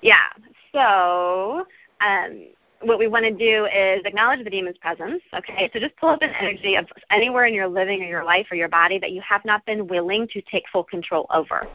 [0.00, 0.28] Yeah.
[0.72, 1.64] So,
[2.00, 2.48] um,
[2.82, 5.22] what we want to do is acknowledge the demon's presence.
[5.34, 8.46] Okay, so just pull up an energy of anywhere in your living or your life
[8.50, 11.66] or your body that you have not been willing to take full control over.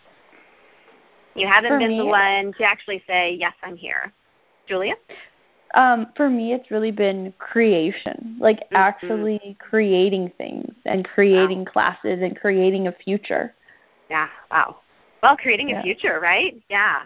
[1.36, 4.12] You haven't For been me- the one to actually say, "Yes, I'm here."
[4.68, 4.96] Julia.
[5.74, 8.76] Um, for me, it's really been creation, like Mhm.
[8.76, 13.54] actually creating things and creating classes and creating a future.
[14.10, 14.30] Yeah.
[14.50, 14.78] Wow.
[15.22, 15.80] Well, creating Yeah.
[15.80, 16.56] a future, right?
[16.70, 17.06] Yeah.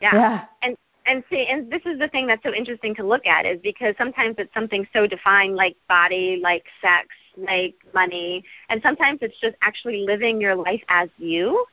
[0.00, 0.14] Yeah.
[0.14, 0.44] Yeah.
[0.62, 3.60] And and see, and this is the thing that's so interesting to look at is
[3.62, 9.38] because sometimes it's something so defined like body, like sex, like money, and sometimes it's
[9.40, 11.64] just actually living your life as you.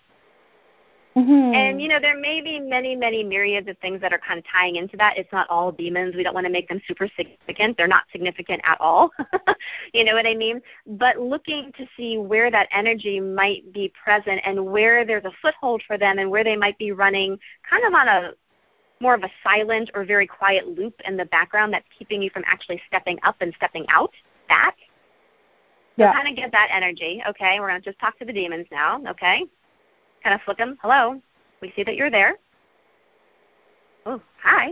[1.15, 1.54] Mhm.
[1.54, 4.46] And you know, there may be many, many myriads of things that are kind of
[4.46, 5.18] tying into that.
[5.18, 6.15] It's not all demons.
[6.15, 7.78] We don't want to make them super significant.
[7.78, 9.12] They're not significant at all.
[9.94, 10.62] you know what I mean?
[10.86, 15.84] But looking to see where that energy might be present and where there's a foothold
[15.88, 17.38] for them and where they might be running
[17.70, 18.34] kind of on a
[19.00, 22.44] more of a silent or very quiet loop in the background that's keeping you from
[22.46, 24.12] actually stepping up and stepping out.
[24.50, 24.76] That.
[25.98, 26.14] So yeah.
[26.14, 27.22] kind of get that energy.
[27.28, 29.02] Okay, we're going to just talk to the demons now.
[29.08, 29.46] Okay,
[30.24, 30.78] kind of flick them.
[30.82, 31.22] Hello,
[31.62, 32.38] we see that you're there.
[34.06, 34.70] Oh, hi.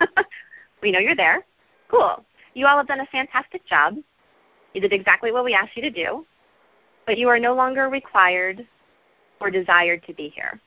[0.82, 1.44] we know you're there.
[1.88, 2.24] Cool.
[2.54, 3.96] You all have done a fantastic job.
[4.74, 6.26] You did exactly what we asked you to do,
[7.06, 8.66] but you are no longer required
[9.40, 10.60] or desired to be here.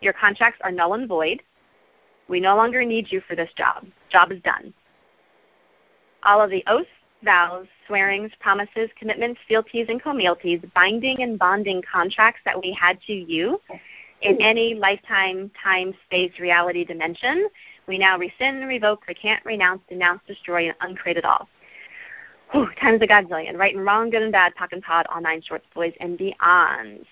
[0.00, 1.42] Your contracts are null and void.
[2.28, 3.86] We no longer need you for this job.
[4.10, 4.72] Job is done.
[6.22, 6.88] All of the oaths,
[7.24, 13.12] vows, swearings, promises, commitments, fealties, and comealties, binding and bonding contracts that we had to
[13.12, 13.60] you
[14.22, 17.48] in any lifetime, time, space, reality, dimension,
[17.86, 21.48] we now rescind, revoke, recant, renounce, denounce, destroy, and uncreate it all.
[22.52, 23.56] Whew, times a godzillion.
[23.56, 27.04] Right and wrong, good and bad, POC and pod, all nine shorts, boys, and beyonds.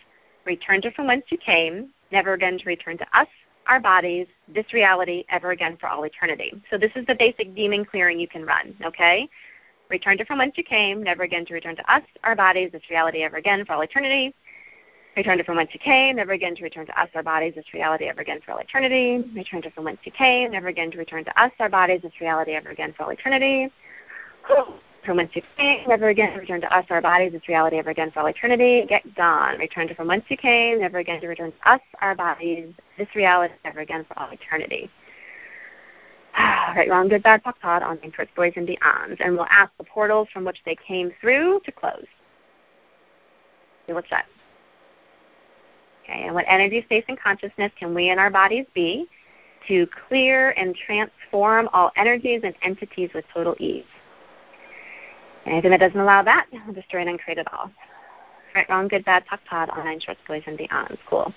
[0.45, 3.29] Return to from whence you came, never again to return to us,
[3.67, 6.53] our bodies, this reality, ever again for all eternity.
[6.71, 9.29] So this is the basic demon clearing you can run, okay?
[9.91, 12.83] Return to from whence you came, never again to return to us, our bodies, this
[12.91, 14.35] reality, ever again for all eternity.
[15.17, 17.73] Return to from whence you came, never again to return to us, our bodies, this
[17.75, 19.25] reality, ever again for all eternity.
[19.35, 22.13] Return to from whence you came, never again to return to us, our bodies, this
[22.21, 23.71] reality, ever again for all eternity.
[25.09, 27.89] From whence you came, never again to return to us, our bodies, this reality, ever
[27.89, 28.85] again for all eternity.
[28.87, 29.57] Get gone.
[29.59, 33.09] Return to from whence you came, never again to return to us, our bodies, this
[33.15, 34.91] reality, ever again for all eternity.
[36.39, 39.17] right, wrong, good, bad, POC, pod, on towards boys and beyonds.
[39.21, 42.05] And we'll ask the portals from which they came through to close.
[43.87, 44.27] See what's that?
[46.05, 49.09] Okay, and what energy, space, and consciousness can we in our bodies be
[49.69, 53.85] to clear and transform all energies and entities with total ease?
[55.49, 57.71] Anything that doesn't allow that, we'll destroy and uncreate it all.
[58.55, 60.99] Right, wrong, good, bad, POC, pod, all nine shorts, boys, and beyonds.
[61.09, 61.33] Cool.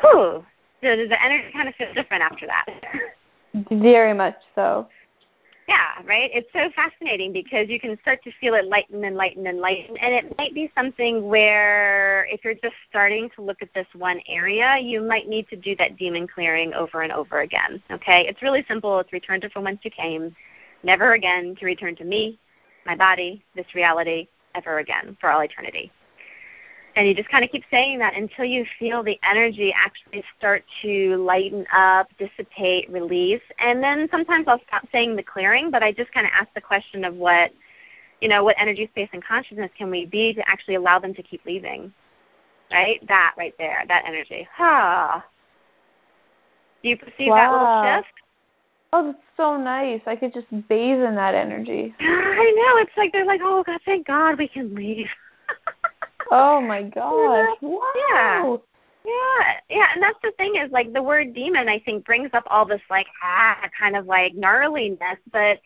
[0.00, 0.44] Whew.
[0.82, 2.66] So does the energy kind of feel different after that?
[3.70, 4.88] Very much so.
[5.68, 6.30] Yeah, right?
[6.34, 9.96] It's so fascinating because you can start to feel it lighten and lighten and lighten.
[9.98, 14.20] And it might be something where if you're just starting to look at this one
[14.26, 17.80] area, you might need to do that demon clearing over and over again.
[17.92, 18.26] Okay?
[18.26, 18.98] It's really simple.
[18.98, 20.34] It's return to from whence you came,
[20.82, 22.40] never again to return to me,
[22.86, 25.92] my body, this reality, ever again for all eternity.
[26.96, 30.64] And you just kind of keep saying that until you feel the energy actually start
[30.82, 33.42] to lighten up, dissipate, release.
[33.58, 36.60] And then sometimes I'll stop saying the clearing, but I just kind of ask the
[36.60, 37.52] question of what,
[38.20, 41.22] you know, what energy, space, and consciousness can we be to actually allow them to
[41.22, 41.92] keep leaving?
[42.72, 43.00] Right?
[43.06, 44.48] That right there, that energy.
[44.56, 45.24] Ha.
[46.82, 48.14] Do you perceive that little shift?
[48.92, 50.00] Oh, that's so nice.
[50.06, 51.94] I could just bathe in that energy.
[52.00, 52.82] I know.
[52.82, 55.06] It's like they're like, oh God, thank God we can leave.
[56.32, 57.56] Oh my gosh.
[57.60, 57.82] Wow.
[58.12, 58.56] Yeah.
[59.02, 62.44] Yeah, yeah, and that's the thing is like the word demon I think brings up
[62.48, 65.58] all this like ah kind of like gnarliness, but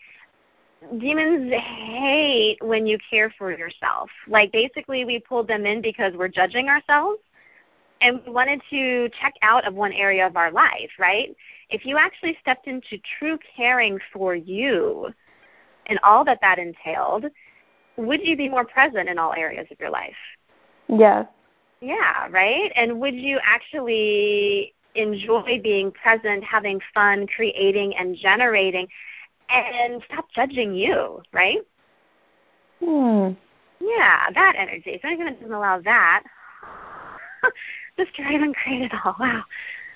[0.98, 4.08] demons hate when you care for yourself.
[4.28, 7.18] Like basically we pulled them in because we're judging ourselves
[8.04, 11.34] and we wanted to check out of one area of our life, right?
[11.70, 15.08] If you actually stepped into true caring for you
[15.86, 17.24] and all that that entailed,
[17.96, 20.14] would you be more present in all areas of your life?
[20.88, 21.26] Yes.
[21.80, 22.70] Yeah, right?
[22.76, 28.86] And would you actually enjoy being present, having fun, creating and generating
[29.48, 31.58] and stop judging you, right?
[32.80, 33.30] Hmm.
[33.80, 34.98] Yeah, that energy.
[35.00, 36.24] So anything that doesn't allow that,
[38.18, 39.16] and create it all.
[39.18, 39.44] Wow.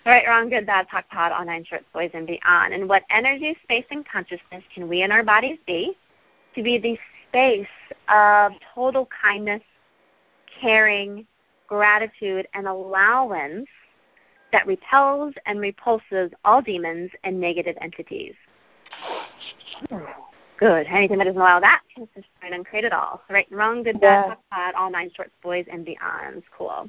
[0.06, 2.72] All right, wrong, good, bad, POC, pod, all nine shorts, boys, and beyond.
[2.72, 5.96] And what energy, space, and consciousness can we in our bodies be
[6.54, 7.66] to be the space
[8.08, 9.62] of total kindness,
[10.60, 11.26] caring,
[11.66, 13.68] gratitude, and allowance
[14.52, 18.34] that repels and repulses all demons and negative entities.
[20.58, 20.86] Good.
[20.88, 23.22] Anything that doesn't allow that can destroy and create it all.
[23.28, 26.42] Right, wrong, good, bad, POC, pod, all nine shorts, boys, and beyond.
[26.56, 26.88] Cool.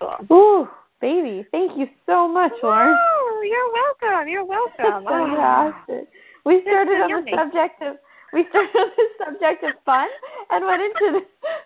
[0.00, 0.16] Cool.
[0.32, 0.68] Ooh,
[1.00, 2.96] baby, thank you so much, Lauren.
[2.98, 4.28] Oh, you're welcome.
[4.28, 5.04] You're welcome.
[5.06, 6.08] Fantastic.
[6.44, 7.96] We started on the subject of
[8.32, 10.08] we started on the subject of fun
[10.50, 11.20] and went into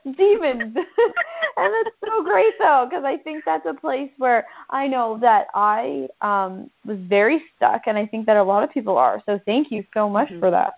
[0.05, 0.75] the demons.
[1.57, 5.49] and that's so great though, because I think that's a place where I know that
[5.55, 9.23] I um was very stuck and I think that a lot of people are.
[9.27, 10.41] So thank you so much mm-hmm.
[10.41, 10.75] for that.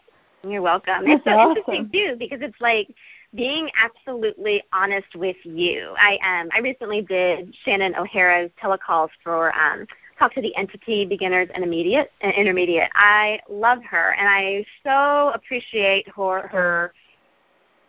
[0.46, 1.04] You're welcome.
[1.04, 1.56] That's it's so awesome.
[1.56, 2.88] interesting too because it's like
[3.34, 5.94] being absolutely honest with you.
[5.98, 9.86] I um I recently did Shannon O'Hara's telecalls for um
[10.18, 12.90] talk to the entity beginners and immediate and intermediate.
[12.94, 16.92] I love her and I so appreciate her her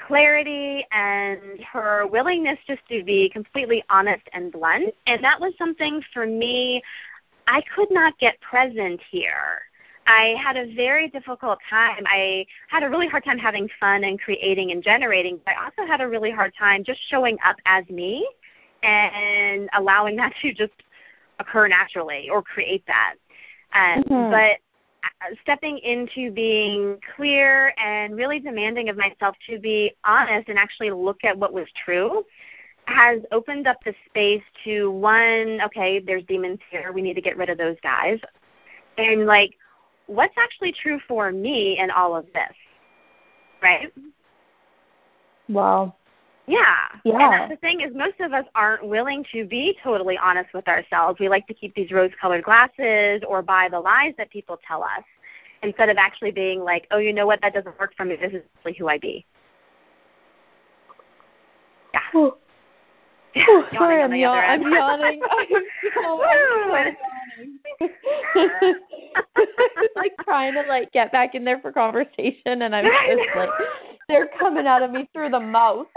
[0.06, 4.94] clarity and her willingness just to be completely honest and blunt.
[5.06, 6.82] And that was something for me
[7.48, 9.62] I could not get present here.
[10.08, 12.04] I had a very difficult time.
[12.06, 15.86] I had a really hard time having fun and creating and generating, but I also
[15.86, 18.28] had a really hard time just showing up as me
[18.84, 20.72] and allowing that to just
[21.40, 23.16] occur naturally or create that.
[23.74, 24.32] Um, mm-hmm.
[24.32, 24.60] But
[25.04, 30.90] uh, stepping into being clear and really demanding of myself to be honest and actually
[30.90, 32.24] look at what was true
[32.86, 37.36] has opened up the space to one, okay, there's demons here, we need to get
[37.36, 38.18] rid of those guys.
[38.98, 39.52] And like
[40.08, 42.54] what's actually true for me in all of this?
[43.62, 43.92] Right?
[45.50, 45.96] Wow.
[46.48, 46.76] Yeah.
[47.04, 47.14] Yeah.
[47.20, 50.68] And that's the thing is most of us aren't willing to be totally honest with
[50.68, 51.20] ourselves.
[51.20, 54.82] We like to keep these rose colored glasses or buy the lies that people tell
[54.82, 55.04] us
[55.62, 58.16] instead of actually being like, Oh, you know what, that doesn't work for me.
[58.16, 59.26] This is actually who I be.
[61.94, 62.20] Yeah.
[62.20, 62.34] Ooh.
[63.74, 65.22] sorry, I'm, yaw- I'm yawning.
[65.32, 65.48] I'm
[65.94, 66.96] so, I'm
[70.18, 72.86] like trying to like get back in there for conversation, and I'm
[73.18, 73.50] just like
[74.08, 75.88] they're coming out of me through the mouth.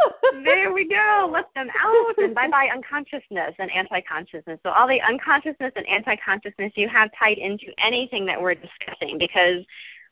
[0.45, 1.29] there we go.
[1.33, 4.61] Let them out, and bye bye unconsciousness and anti-consciousness.
[4.65, 9.65] So all the unconsciousness and anti-consciousness you have tied into anything that we're discussing, because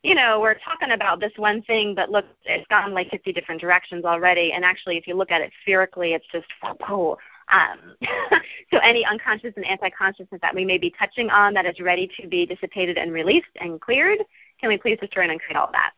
[0.03, 3.61] you know, we're talking about this one thing, but look, it's gone like 50 different
[3.61, 4.53] directions already.
[4.53, 6.47] And actually, if you look at it spherically, it's just,
[6.89, 7.19] oh,
[7.51, 7.95] um,
[8.73, 12.29] so any unconscious and anti-consciousness that we may be touching on that is ready to
[12.29, 14.19] be dissipated and released and cleared,
[14.61, 15.93] can we please destroy and uncreate all that?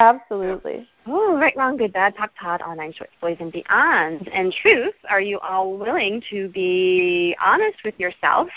[0.00, 0.88] Absolutely.
[1.06, 4.28] Oh, right, wrong, good, bad, POC, POD, all nine shorts, boys, and beyond.
[4.32, 8.48] And truth, are you all willing to be honest with yourself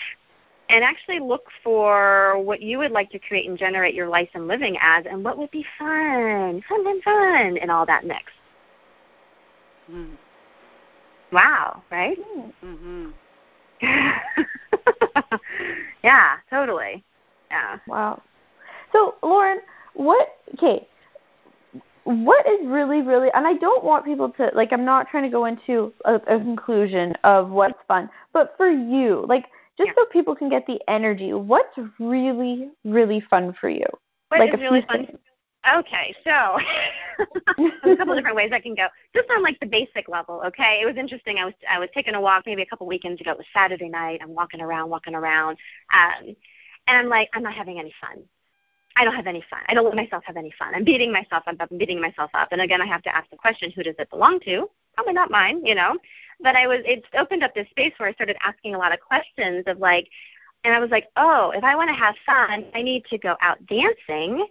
[0.69, 4.47] and actually look for what you would like to create and generate your life and
[4.47, 8.31] living as and what would be fun, fun, fun, fun, and all that mix?
[9.91, 10.15] Mm.
[11.33, 12.17] Wow, right?
[12.63, 13.09] Mm-hmm.
[16.03, 17.03] yeah, totally.
[17.49, 17.77] Yeah.
[17.87, 18.21] Wow.
[18.91, 19.59] So, Lauren,
[19.95, 20.37] what?
[20.53, 20.87] Okay.
[22.03, 24.73] What is really, really, and I don't want people to like.
[24.73, 29.25] I'm not trying to go into a, a conclusion of what's fun, but for you,
[29.27, 29.45] like,
[29.77, 29.93] just yeah.
[29.95, 33.85] so people can get the energy, what's really, really fun for you?
[34.29, 35.07] What like is really fun?
[35.65, 36.29] Okay, so
[37.89, 38.87] a couple different ways I can go.
[39.15, 40.81] Just on like the basic level, okay.
[40.81, 41.37] It was interesting.
[41.37, 43.31] I was I was taking a walk maybe a couple weekends ago.
[43.31, 44.19] It was Saturday night.
[44.21, 45.57] I'm walking around, walking around,
[45.93, 46.35] um,
[46.87, 48.23] and I'm like, I'm not having any fun.
[48.97, 49.61] I don't have any fun.
[49.67, 50.75] I don't let myself have any fun.
[50.75, 51.55] I'm beating myself up.
[51.59, 52.49] I'm beating myself up.
[52.51, 54.69] And again, I have to ask the question, who does it belong to?
[54.95, 55.97] Probably not mine, you know.
[56.41, 58.99] But I was it opened up this space where I started asking a lot of
[58.99, 60.09] questions of like,
[60.65, 63.37] and I was like, oh, if I want to have fun, I need to go
[63.41, 64.45] out dancing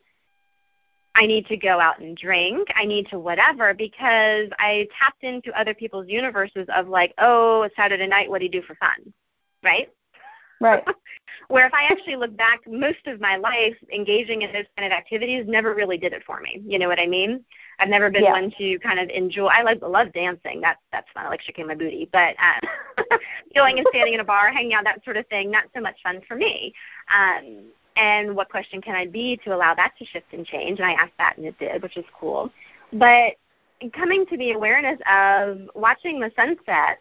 [1.14, 2.68] I need to go out and drink.
[2.74, 7.76] I need to whatever because I tapped into other people's universes of like, oh, it's
[7.76, 8.30] Saturday night.
[8.30, 9.12] What do you do for fun?
[9.62, 9.90] Right?
[10.60, 10.84] Right.
[11.48, 14.96] Where if I actually look back, most of my life engaging in those kind of
[14.96, 16.62] activities never really did it for me.
[16.64, 17.44] You know what I mean?
[17.78, 18.32] I've never been yeah.
[18.32, 19.46] one to kind of enjoy.
[19.46, 20.60] I like love dancing.
[20.60, 21.26] That's that's fun.
[21.26, 23.16] I like shaking my booty, but uh,
[23.54, 25.96] going and standing in a bar, hanging out, that sort of thing, not so much
[26.02, 26.72] fun for me.
[27.12, 27.64] Um,
[27.96, 30.78] and what question can I be to allow that to shift and change?
[30.78, 32.50] And I asked that and it did, which is cool.
[32.92, 33.34] But
[33.94, 36.98] coming to the awareness of watching the sunset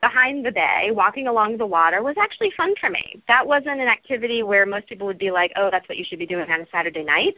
[0.00, 3.22] behind the bay, walking along the water was actually fun for me.
[3.26, 6.18] That wasn't an activity where most people would be like, oh, that's what you should
[6.18, 7.34] be doing on a Saturday night.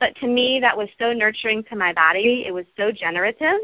[0.00, 2.44] But to me, that was so nurturing to my body.
[2.46, 3.58] It was so generative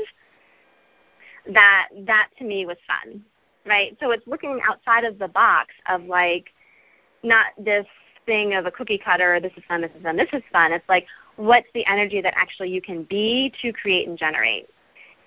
[1.52, 3.24] that that to me was fun,
[3.66, 3.96] right?
[4.00, 6.46] So it's looking outside of the box of like
[7.22, 7.86] not this
[8.26, 9.40] thing of a cookie cutter.
[9.40, 9.80] This is fun.
[9.80, 10.16] This is fun.
[10.16, 10.72] This is fun.
[10.72, 11.06] It's like
[11.36, 14.68] what's the energy that actually you can be to create and generate.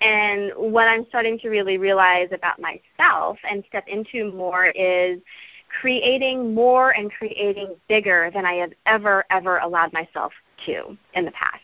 [0.00, 5.18] And what I'm starting to really realize about myself and step into more is
[5.80, 10.32] creating more and creating bigger than I have ever, ever allowed myself
[10.66, 11.62] to in the past.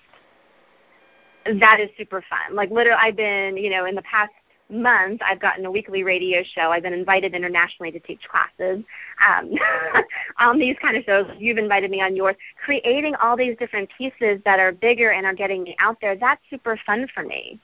[1.60, 2.56] That is super fun.
[2.56, 4.32] Like literally I've been, you know, in the past
[4.68, 6.70] month I've gotten a weekly radio show.
[6.70, 8.84] I've been invited internationally to teach classes
[9.26, 9.54] um,
[10.38, 11.30] on these kind of shows.
[11.38, 12.36] You've invited me on yours.
[12.64, 16.40] Creating all these different pieces that are bigger and are getting me out there, that's
[16.50, 17.60] super fun for me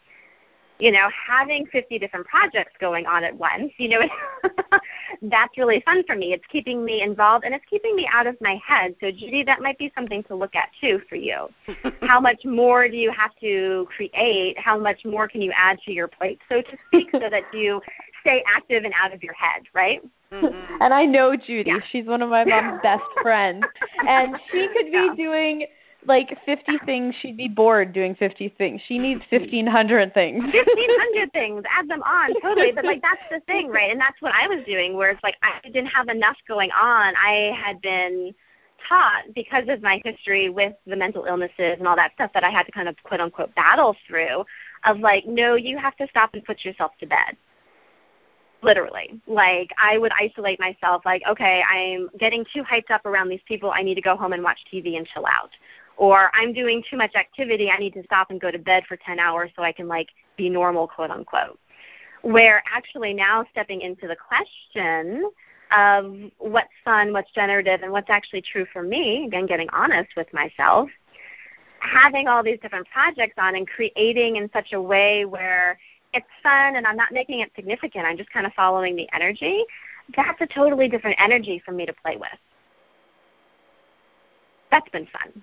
[0.81, 4.01] you know, having 50 different projects going on at once, you know,
[5.23, 6.33] that's really fun for me.
[6.33, 8.95] It's keeping me involved and it's keeping me out of my head.
[9.01, 11.49] So, Judy, that might be something to look at too for you.
[12.03, 14.59] How much more do you have to create?
[14.59, 17.81] How much more can you add to your plate, so to speak, so that you
[18.21, 20.03] stay active and out of your head, right?
[20.33, 20.83] Mm-hmm.
[20.83, 21.71] And I know Judy.
[21.71, 21.81] Yeah.
[21.91, 23.65] She's one of my mom's best friends.
[24.07, 25.15] And she could be yeah.
[25.17, 25.67] doing
[26.07, 28.81] like 50 things, she'd be bored doing 50 things.
[28.87, 30.43] She needs 1,500 things.
[30.43, 31.63] 1,500 things.
[31.71, 32.73] Add them on, totally.
[32.73, 33.91] But, like, that's the thing, right?
[33.91, 37.15] And that's what I was doing, where it's like I didn't have enough going on.
[37.17, 38.35] I had been
[38.89, 42.51] taught because of my history with the mental illnesses and all that stuff that I
[42.51, 44.45] had to kind of quote unquote battle through
[44.87, 47.37] of like, no, you have to stop and put yourself to bed
[48.63, 53.41] literally like i would isolate myself like okay i'm getting too hyped up around these
[53.47, 55.51] people i need to go home and watch tv and chill out
[56.01, 58.97] or I'm doing too much activity, I need to stop and go to bed for
[58.97, 60.09] 10 hours so I can like
[60.39, 61.61] be normal, quote unquote.
[62.23, 65.31] Where actually now stepping into the question
[65.73, 70.27] of what's fun, what's generative, and what's actually true for me, again, getting honest with
[70.33, 70.89] myself,
[71.81, 75.79] having all these different projects on and creating in such a way where
[76.13, 79.65] it's fun and I'm not making it significant, I'm just kind of following the energy,
[80.17, 82.29] that's a totally different energy for me to play with.
[84.71, 85.43] That's been fun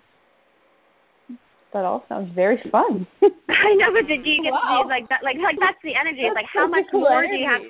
[1.77, 3.05] that all sounds very fun.
[3.49, 4.79] I know, but did you get wow.
[4.79, 5.23] to be like that?
[5.23, 6.21] Like, like that's the energy.
[6.21, 7.37] It's like how much more energy.
[7.37, 7.61] do you have?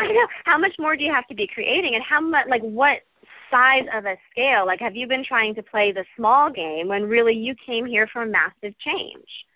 [0.00, 0.26] I know.
[0.44, 2.46] How much more do you have to be creating, and how much?
[2.48, 3.00] Like, what
[3.50, 4.66] size of a scale?
[4.66, 8.06] Like, have you been trying to play the small game when really you came here
[8.06, 9.46] for massive change?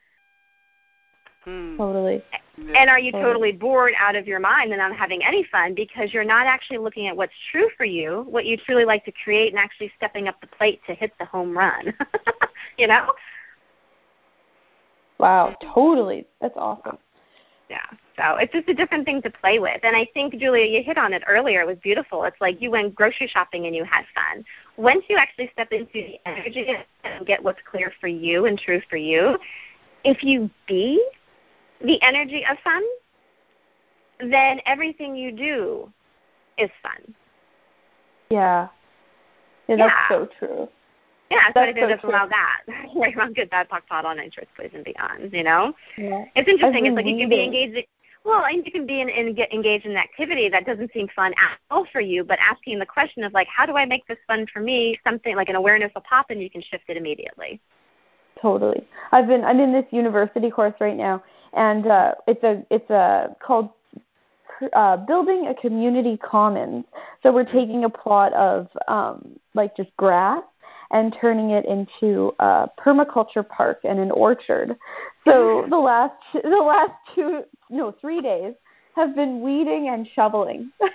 [1.47, 1.77] Hmm.
[1.77, 2.23] Totally.
[2.75, 3.33] And are you totally.
[3.33, 6.79] totally bored out of your mind and not having any fun because you're not actually
[6.79, 10.27] looking at what's true for you, what you truly like to create, and actually stepping
[10.27, 11.95] up the plate to hit the home run?
[12.79, 13.13] you know?
[15.19, 16.27] Wow, totally.
[16.41, 16.99] That's awesome.
[17.71, 17.85] Yeah.
[18.17, 19.81] So it's just a different thing to play with.
[19.83, 21.61] And I think, Julia, you hit on it earlier.
[21.61, 22.25] It was beautiful.
[22.25, 24.45] It's like you went grocery shopping and you had fun.
[24.77, 26.75] Once you actually step into the energy
[27.05, 29.39] and get what's clear for you and true for you,
[30.05, 31.05] if you be
[31.85, 32.83] the energy of fun,
[34.21, 35.93] then everything you do
[36.59, 37.15] is fun.
[38.31, 38.69] Yeah.
[39.69, 40.09] Yeah, that's yeah.
[40.09, 40.69] so true.
[41.31, 42.63] Yeah, so I think that's allow that.
[42.97, 45.33] right around good, bad, POC, POD, on interest, plays, and beyond.
[45.33, 46.25] You know, yeah.
[46.37, 46.87] it's interesting.
[46.87, 47.87] It's like you can be engaged.
[48.25, 51.09] Well, and you can be in, in get engaged in an activity that doesn't seem
[51.15, 54.07] fun at all for you, but asking the question of like, how do I make
[54.07, 54.99] this fun for me?
[55.05, 57.61] Something like an awareness will pop, and you can shift it immediately.
[58.41, 58.87] Totally.
[59.13, 61.23] I've been I'm in this university course right now,
[61.57, 63.71] and uh, it's a it's a called
[64.75, 66.85] uh, building a community commons.
[67.23, 70.43] So we're taking a plot of um, like just grass
[70.93, 74.77] and turning it into a permaculture park and an orchard.
[75.25, 78.55] So the last the last two no three days
[78.95, 80.71] have been weeding and shoveling.
[80.81, 80.91] like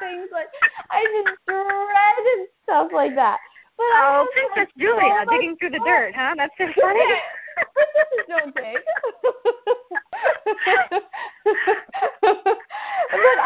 [0.00, 0.46] things like
[0.90, 3.38] I've been dreading stuff like that.
[3.76, 6.34] But oh, Princess like, Julia so digging through the dirt, huh?
[6.36, 7.14] That's so funny.
[8.28, 8.76] Don't dig.
[9.24, 11.02] but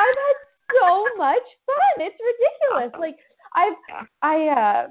[0.02, 0.36] I've had
[0.80, 1.96] so much fun.
[1.98, 2.92] It's ridiculous.
[2.98, 3.16] Like
[3.54, 3.74] I've
[4.22, 4.86] I uh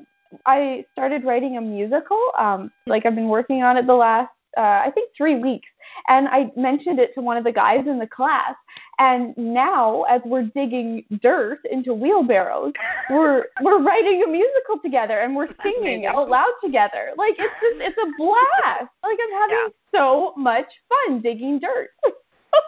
[0.46, 2.20] I started writing a musical.
[2.38, 5.68] Um, like I've been working on it the last uh, I think three weeks,
[6.08, 8.56] and I mentioned it to one of the guys in the class.
[8.98, 12.74] And now, as we're digging dirt into wheelbarrows,
[13.10, 17.12] we're we're writing a musical together, and we're singing out loud together.
[17.18, 18.92] Like it's just it's a blast.
[19.04, 20.00] Like I'm having yeah.
[20.00, 21.90] so much fun digging dirt.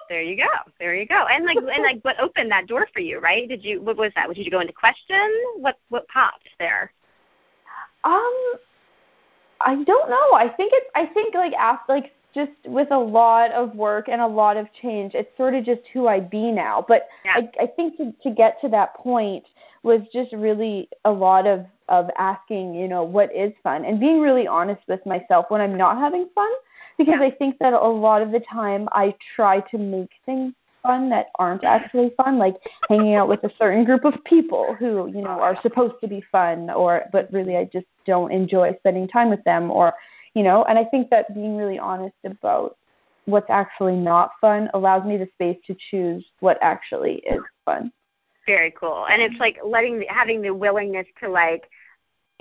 [0.10, 0.72] there you go.
[0.80, 1.26] There you go.
[1.30, 3.48] And like and like what opened that door for you, right?
[3.48, 4.28] Did you what was that?
[4.34, 5.30] Did you go into question?
[5.58, 6.94] What what popped there?
[8.04, 8.54] Um,
[9.66, 10.34] I don't know.
[10.34, 10.90] I think it's.
[10.96, 14.68] I think like after like just with a lot of work and a lot of
[14.82, 16.86] change, it's sort of just who I be now.
[16.88, 17.38] But yeah.
[17.38, 19.46] I, I think to to get to that point
[19.84, 24.22] was just really a lot of of asking, you know, what is fun and being
[24.22, 26.52] really honest with myself when I'm not having fun
[26.98, 27.26] because yeah.
[27.26, 31.28] I think that a lot of the time I try to make things fun that
[31.40, 32.56] aren't actually fun, like
[32.90, 36.24] hanging out with a certain group of people who, you know, are supposed to be
[36.32, 39.94] fun or but really I just don't enjoy spending time with them or
[40.34, 42.78] you know, and I think that being really honest about
[43.26, 47.92] what's actually not fun allows me the space to choose what actually is fun.
[48.48, 49.06] Very cool.
[49.10, 51.70] And it's like letting the, having the willingness to like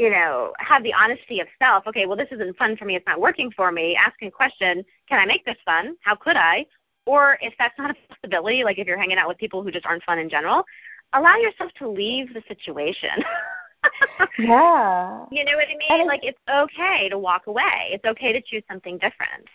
[0.00, 1.86] you know, have the honesty of self.
[1.86, 2.96] Okay, well, this isn't fun for me.
[2.96, 3.94] It's not working for me.
[3.94, 5.94] Asking a question, can I make this fun?
[6.00, 6.64] How could I?
[7.10, 9.84] Or if that's not a possibility, like if you're hanging out with people who just
[9.84, 10.62] aren't fun in general,
[11.12, 13.10] allow yourself to leave the situation.
[14.38, 15.24] yeah.
[15.32, 15.88] You know what I mean?
[15.90, 17.88] And like it's okay to walk away.
[17.90, 19.48] It's okay to choose something different.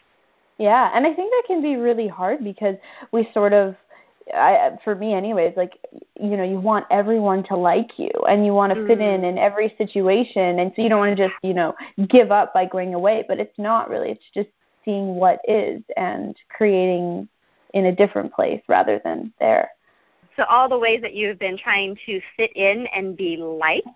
[0.57, 2.75] Yeah, and I think that can be really hard because
[3.13, 3.77] we sort of
[4.33, 5.79] I, for me anyways like
[6.19, 8.87] you know you want everyone to like you and you want to mm-hmm.
[8.87, 9.25] fit in mm-hmm.
[9.25, 11.75] in every situation and so you don't want to just you know
[12.09, 14.49] give up by going away but it's not really it's just
[14.83, 17.29] seeing what is and creating
[17.75, 19.69] in a different place rather than there
[20.35, 23.87] so all the ways that you've been trying to fit in and be liked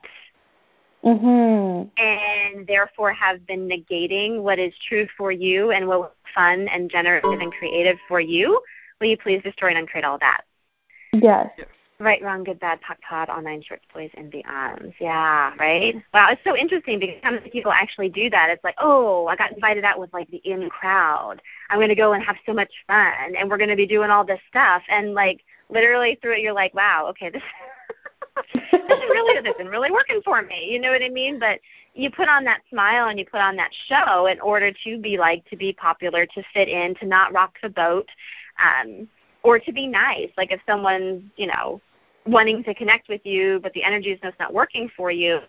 [1.04, 2.02] mm-hmm.
[2.02, 6.90] and therefore have been negating what is true for you and what was fun and
[6.90, 8.62] generative and creative for you
[9.00, 10.42] Will you please destroy and uncreate all that?
[11.14, 11.50] Yes.
[12.02, 14.94] Right, wrong, good, bad, POC, POD, all nine shorts, boys, and beyonds.
[15.02, 15.96] Yeah, right?
[16.14, 18.50] Wow, it's so interesting because how many people actually do that.
[18.50, 21.42] It's like, oh, I got invited out with like the in crowd.
[21.70, 24.12] I'm going to go and have so much fun, and we're going to be doing
[24.12, 24.82] all this stuff.
[24.88, 27.44] And like literally through it, you're like, wow, okay, this
[28.54, 30.70] this is really isn't really working for me.
[30.72, 31.38] You know what I mean?
[31.38, 31.60] But
[31.96, 35.18] you put on that smile and you put on that show in order to be
[35.18, 38.08] like, to be popular, to fit in, to not rock the boat,
[38.64, 39.10] um,
[39.44, 40.30] or to be nice.
[40.38, 41.82] Like if someone's, you know,
[42.30, 45.40] wanting to connect with you, but the energy is just not working for you,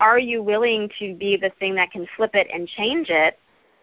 [0.00, 3.38] are you willing to be the thing that can flip it and change it,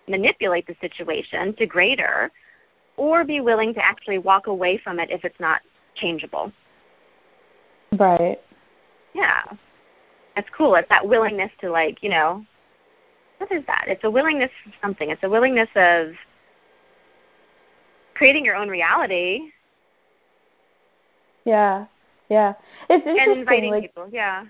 [0.07, 2.31] manipulate the situation to greater,
[2.97, 5.61] or be willing to actually walk away from it if it's not
[5.95, 6.51] changeable?
[7.97, 8.39] Right.
[9.13, 9.43] Yeah.
[10.35, 10.75] That's cool.
[10.75, 12.45] It's that willingness to like, you know,
[13.37, 13.85] what is that?
[13.87, 15.09] It's a willingness for something.
[15.09, 16.13] It's a willingness of
[18.13, 19.51] creating your own reality.
[21.45, 21.85] Yeah,
[22.29, 22.53] yeah.
[22.89, 23.31] It's interesting.
[23.31, 24.09] And inviting like, people.
[24.11, 24.45] Yeah.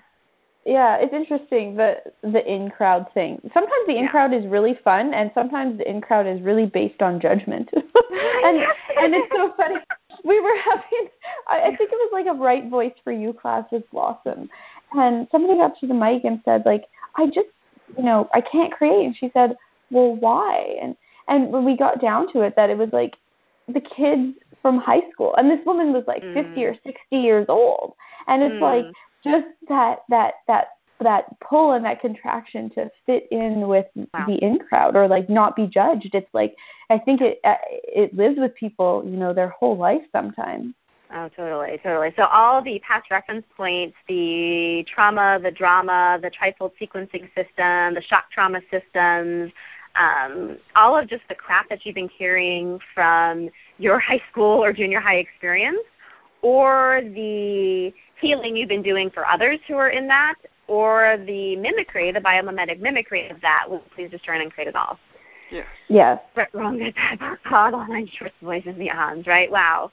[0.65, 3.39] Yeah, it's interesting the the in crowd thing.
[3.53, 7.01] Sometimes the in crowd is really fun, and sometimes the in crowd is really based
[7.01, 7.69] on judgment.
[7.73, 8.57] and
[8.97, 9.75] and it's so funny.
[10.25, 11.07] We were having,
[11.47, 14.49] I, I think it was like a right voice for you class with Blossom,
[14.91, 16.83] and somebody got to the mic and said like,
[17.15, 17.47] I just,
[17.97, 19.55] you know, I can't create, and she said,
[19.91, 20.75] well, why?
[20.81, 20.97] And
[21.29, 23.15] and when we got down to it, that it was like
[23.69, 26.33] the kids from high school and this woman was like mm.
[26.33, 27.93] 50 or 60 years old
[28.27, 28.61] and it's mm.
[28.61, 28.85] like
[29.23, 30.67] just that that that
[31.01, 34.25] that pull and that contraction to fit in with wow.
[34.27, 36.55] the in crowd or like not be judged it's like
[36.89, 40.73] i think it uh, it lives with people you know their whole life sometimes
[41.11, 42.13] Oh, totally, totally.
[42.15, 48.03] So all the past reference points, the trauma, the drama, the trifold sequencing system, the
[48.07, 49.51] shock trauma systems,
[49.99, 54.73] um, all of just the crap that you've been carrying from your high school or
[54.73, 55.79] junior high experience,
[56.41, 60.35] or the healing you've been doing for others who are in that,
[60.67, 64.97] or the mimicry, the biomimetic mimicry of that, will please destroy and uncreate it all.
[65.51, 65.65] Yes.
[65.87, 66.19] Yes.
[66.35, 67.19] Right, wrong, good, bad,
[67.49, 69.51] God, all nine shorts, voices, beyonds, right?
[69.51, 69.91] Wow.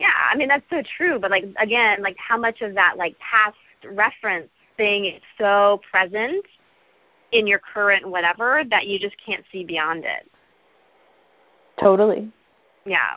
[0.00, 1.18] Yeah, I mean that's so true.
[1.18, 6.44] But like again, like how much of that like past reference thing is so present
[7.32, 10.30] in your current whatever that you just can't see beyond it.
[11.80, 12.30] Totally.
[12.84, 13.16] Yeah.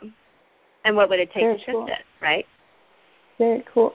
[0.84, 1.86] And what would it take Very to shift cool.
[1.86, 2.46] it, right?
[3.38, 3.94] Very cool.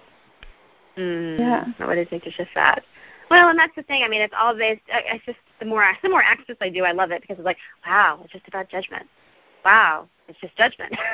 [0.98, 1.66] Mm, yeah.
[1.78, 2.84] What would it take to shift that?
[3.30, 4.04] Well, and that's the thing.
[4.04, 4.82] I mean, it's all based.
[4.88, 7.58] It's just the more the more access I do, I love it because it's like,
[7.86, 9.08] wow, it's just about judgment.
[9.64, 10.96] Wow, it's just judgment.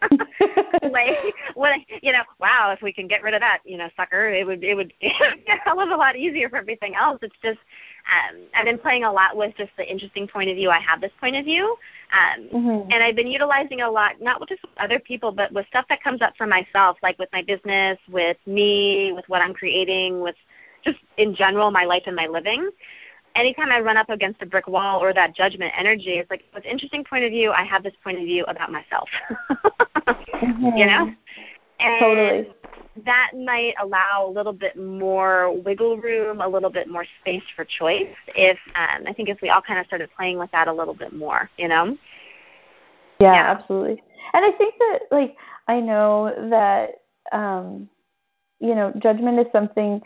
[0.92, 1.16] like
[1.54, 1.72] what
[2.02, 4.62] you know wow if we can get rid of that you know sucker it would
[4.62, 5.08] it would be
[5.48, 7.58] a hell of a lot easier for everything else it's just
[8.06, 11.00] um i've been playing a lot with just the interesting point of view i have
[11.00, 11.76] this point of view
[12.12, 12.90] um mm-hmm.
[12.90, 15.84] and i've been utilizing a lot not with just with other people but with stuff
[15.88, 20.20] that comes up for myself like with my business with me with what i'm creating
[20.20, 20.36] with
[20.84, 22.70] just in general my life and my living
[23.38, 26.66] anytime I run up against a brick wall or that judgment energy, it's like, what's
[26.66, 29.08] interesting point of view, I have this point of view about myself.
[29.40, 30.66] mm-hmm.
[30.76, 31.14] You know?
[31.80, 32.48] And totally.
[33.04, 37.64] that might allow a little bit more wiggle room, a little bit more space for
[37.64, 38.14] choice.
[38.28, 40.94] If um, I think if we all kind of started playing with that a little
[40.94, 41.96] bit more, you know.
[43.20, 43.50] Yeah, yeah.
[43.50, 44.02] absolutely.
[44.32, 47.88] And I think that like I know that um,
[48.60, 50.00] you know judgment is something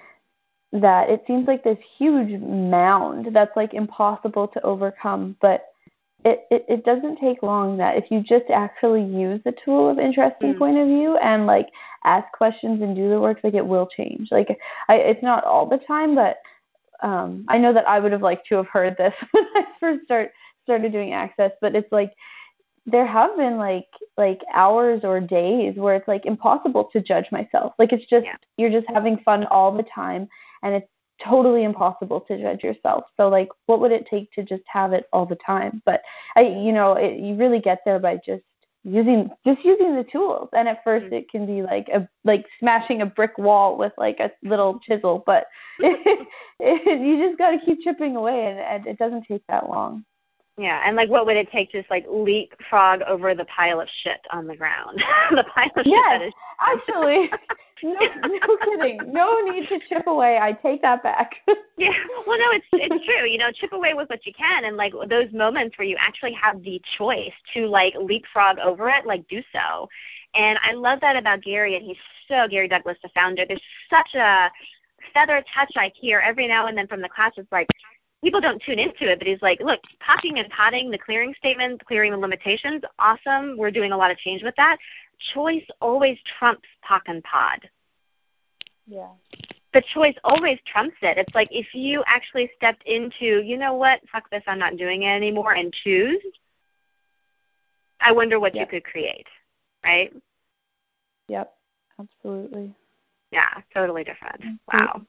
[0.73, 5.72] that it seems like this huge mound that's like impossible to overcome but
[6.25, 9.99] it, it, it doesn't take long that if you just actually use the tool of
[9.99, 10.59] interesting mm.
[10.59, 11.68] point of view and like
[12.05, 14.29] ask questions and do the work, like it will change.
[14.31, 14.57] Like
[14.89, 16.37] I, it's not all the time, but
[17.03, 20.05] um, I know that I would have liked to have heard this when I first
[20.05, 20.31] start
[20.62, 22.12] started doing access, but it's like
[22.87, 27.73] there have been like like hours or days where it's like impossible to judge myself.
[27.79, 28.37] Like it's just yeah.
[28.59, 30.29] you're just having fun all the time
[30.62, 30.89] and it's
[31.25, 33.05] totally impossible to judge yourself.
[33.16, 35.83] So like what would it take to just have it all the time?
[35.85, 36.03] But
[36.37, 38.43] I you know, it, you really get there by just
[38.85, 41.14] using just using the tools and at 1st mm-hmm.
[41.14, 45.23] it can be like a like smashing a brick wall with like a little chisel
[45.25, 45.47] but
[45.79, 46.27] it,
[46.59, 50.05] it, you just got to keep chipping away and, and it doesn't take that long
[50.59, 53.89] yeah, and like what would it take to just like leapfrog over the pile of
[54.03, 55.03] shit on the ground?
[55.31, 56.23] the pile of yes, shit.
[56.23, 57.31] Yes, actually,
[57.83, 58.99] no, no kidding.
[59.12, 60.39] No need to chip away.
[60.39, 61.35] I take that back.
[61.76, 61.93] yeah,
[62.26, 63.26] well, no, it's it's true.
[63.26, 66.33] You know, chip away with what you can, and like those moments where you actually
[66.35, 69.89] have the choice to like leapfrog over it, like do so.
[70.35, 71.97] And I love that about Gary, and he's
[72.28, 73.45] so Gary Douglas, the founder.
[73.47, 74.51] There's such a
[75.12, 77.33] feather touch I hear every now and then from the class.
[77.37, 77.68] It's like
[78.23, 81.85] people don't tune into it, but he's like, look, popping and potting the clearing statement,
[81.85, 83.57] clearing the limitations, awesome.
[83.57, 84.79] We're doing a lot of change with that.
[85.35, 87.68] Choice always trumps POC and POD.
[88.87, 89.09] Yeah.
[89.75, 91.18] The choice always trumps it.
[91.18, 95.03] It's like if you actually stepped into, you know what, fuck this, I'm not doing
[95.03, 96.23] it anymore, and choose,
[98.01, 98.68] I wonder what yep.
[98.68, 99.27] you could create,
[99.85, 100.12] right?
[101.29, 101.53] Yep,
[101.99, 102.75] absolutely.
[103.31, 104.43] Yeah, totally different.
[104.43, 104.79] Mm-hmm.
[104.79, 105.07] Wow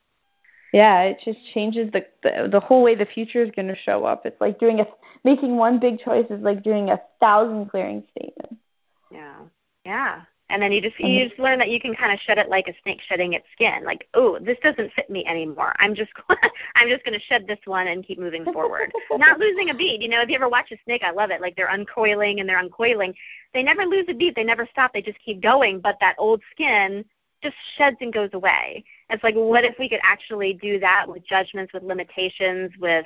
[0.74, 4.04] yeah it just changes the, the the whole way the future is going to show
[4.06, 4.26] up.
[4.26, 4.88] It's like doing a
[5.24, 8.62] making one big choice is like doing a thousand clearing statements.
[9.12, 9.36] Yeah.
[9.86, 10.22] Yeah.
[10.50, 11.30] And then you just you mm-hmm.
[11.30, 13.84] just learn that you can kind of shed it like a snake shedding its skin.
[13.86, 15.74] Like oh this doesn't fit me anymore.
[15.80, 16.12] I'm just
[16.76, 18.92] i'm just going to shed this one and keep moving forward.
[19.12, 21.42] Not losing a beat you know if you ever watch a snake i love it.
[21.42, 23.14] Like they're uncoiling and they're uncoiling.
[23.54, 24.94] They never lose a beat they never stop.
[24.94, 25.80] They just keep going.
[25.80, 27.06] But that old skin
[27.42, 28.84] just sheds and goes away.
[29.14, 33.06] It's like, what if we could actually do that with judgments, with limitations, with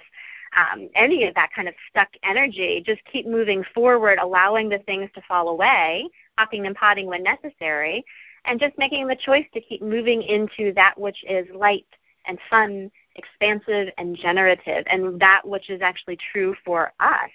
[0.56, 2.82] um, any of that kind of stuck energy?
[2.86, 8.06] Just keep moving forward, allowing the things to fall away, popping and potting when necessary,
[8.46, 11.86] and just making the choice to keep moving into that which is light
[12.26, 17.30] and fun, expansive and generative, and that which is actually true for us.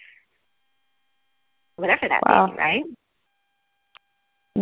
[1.77, 2.47] Whatever that wow.
[2.47, 2.85] be, right?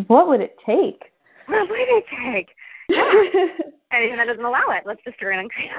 [0.08, 1.04] What would it take?
[1.46, 2.48] What would it take?
[3.92, 5.70] Anything that doesn't allow it, let's just turn and create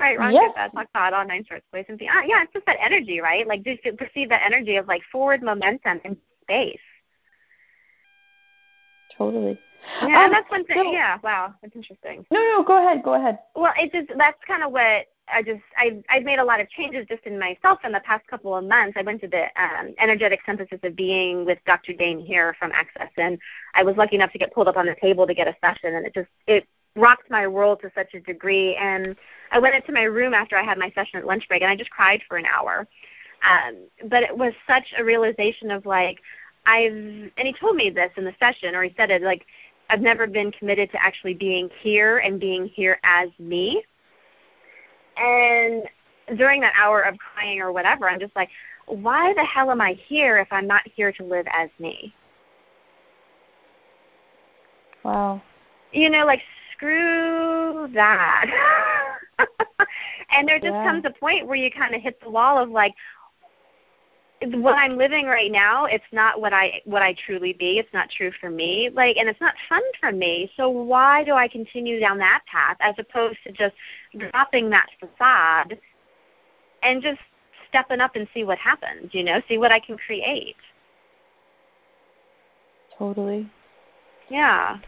[0.00, 0.52] right, Ron yes.
[0.54, 2.28] that talk about all nine short space and beyond.
[2.28, 3.46] Yeah, it's just that energy, right?
[3.46, 6.78] Like just to perceive that energy of like forward momentum in space.
[9.18, 9.58] Totally.
[10.06, 10.76] Yeah, um, that's one thing.
[10.76, 12.24] So, yeah, wow, that's interesting.
[12.30, 13.38] No, no, go ahead, go ahead.
[13.56, 16.68] Well, it's just that's kind of what I just I I've made a lot of
[16.68, 18.96] changes just in myself in the past couple of months.
[18.96, 21.92] I went to the um, energetic synthesis of being with Dr.
[21.92, 23.38] Dain Heer from Access, and
[23.74, 25.94] I was lucky enough to get pulled up on the table to get a session,
[25.94, 26.66] and it just it
[26.96, 28.76] rocked my world to such a degree.
[28.76, 29.16] And
[29.50, 31.76] I went into my room after I had my session at lunch break, and I
[31.76, 32.86] just cried for an hour.
[33.48, 36.18] Um, but it was such a realization of like
[36.66, 39.46] I've and he told me this in the session, or he said it like
[39.88, 43.82] I've never been committed to actually being here and being here as me
[45.16, 45.84] and
[46.38, 48.50] during that hour of crying or whatever, I'm just like,
[48.86, 52.14] why the hell am I here if I'm not here to live as me?
[55.04, 55.42] Wow.
[55.92, 56.42] You know, like
[56.72, 58.50] screw that.
[60.30, 60.84] and there just yeah.
[60.84, 62.94] comes a point where you kind of hit the wall of like,
[64.50, 67.78] what I'm living right now, it's not what I what I truly be.
[67.78, 68.90] It's not true for me.
[68.92, 70.50] Like and it's not fun for me.
[70.56, 73.74] So why do I continue down that path as opposed to just
[74.16, 75.78] dropping that facade
[76.82, 77.20] and just
[77.68, 80.56] stepping up and see what happens, you know, see what I can create.
[82.98, 83.50] Totally.
[84.28, 84.78] Yeah.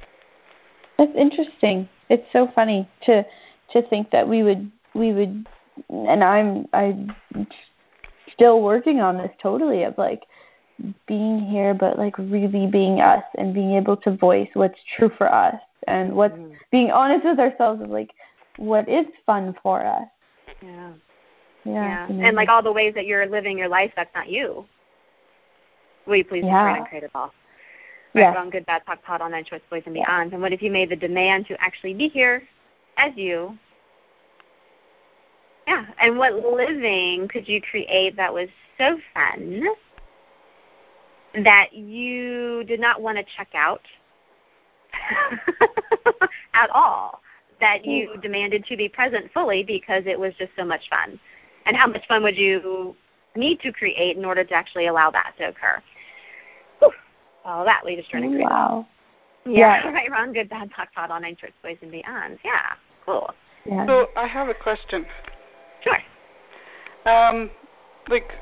[0.98, 1.88] That's interesting.
[2.08, 3.24] It's so funny to
[3.72, 5.46] to think that we would we would
[5.88, 7.08] and I'm I
[8.34, 10.22] still working on this totally of like
[11.06, 15.32] being here but like really being us and being able to voice what's true for
[15.32, 15.54] us
[15.86, 16.52] and what's mm.
[16.70, 18.10] being honest with ourselves of like
[18.56, 20.08] what is fun for us.
[20.62, 20.92] Yeah.
[21.64, 22.08] Yeah.
[22.08, 22.26] yeah.
[22.26, 24.66] And like all the ways that you're living your life that's not you.
[26.06, 26.76] Will you please yeah.
[26.76, 27.32] and create it all?
[28.14, 28.40] Right yeah.
[28.40, 30.32] on Good Bad POC POD on Choice Boys and Beyond.
[30.32, 32.42] And what if you made the demand to actually be here
[32.96, 33.58] as you
[35.66, 35.86] yeah.
[36.00, 38.48] And what living could you create that was
[38.78, 39.64] so fun
[41.42, 43.82] that you did not want to check out
[46.54, 47.20] at all?
[47.60, 48.22] That you mm.
[48.22, 51.18] demanded to be present fully because it was just so much fun.
[51.66, 52.94] And how much fun would you
[53.36, 55.82] need to create in order to actually allow that to occur.
[56.78, 56.90] Whew.
[57.44, 58.86] All that leads to an Wow.
[59.44, 59.88] Yeah, Yeah.
[59.92, 62.38] right, wrong, good, bad, POC, thought, all nine shorts, boys, and beyond.
[62.44, 63.30] Yeah, cool.
[63.66, 63.86] Yeah.
[63.86, 65.04] So I have a question.
[65.84, 65.98] Sure.
[67.06, 67.50] Um,
[68.08, 68.32] like,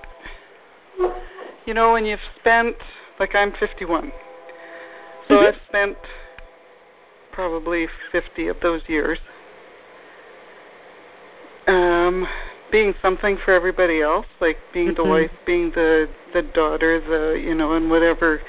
[1.66, 2.76] you know, when you've spent,
[3.18, 4.12] like, I'm 51,
[5.28, 5.48] so Mhm.
[5.48, 5.98] I've spent
[7.32, 9.18] probably 50 of those years
[11.66, 12.28] um,
[12.70, 15.08] being something for everybody else, like being the Mhm.
[15.08, 18.40] wife, being the the daughter, the you know, and whatever.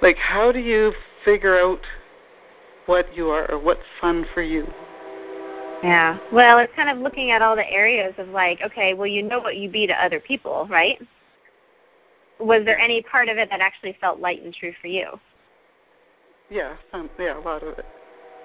[0.00, 1.84] Like, how do you figure out
[2.86, 4.72] what you are or what's fun for you?
[5.82, 6.18] Yeah.
[6.32, 9.38] Well, it's kind of looking at all the areas of like, okay, well, you know
[9.38, 11.00] what you be to other people, right?
[12.40, 15.06] Was there any part of it that actually felt light and true for you?
[16.50, 17.86] Yeah, some, yeah, a lot of it.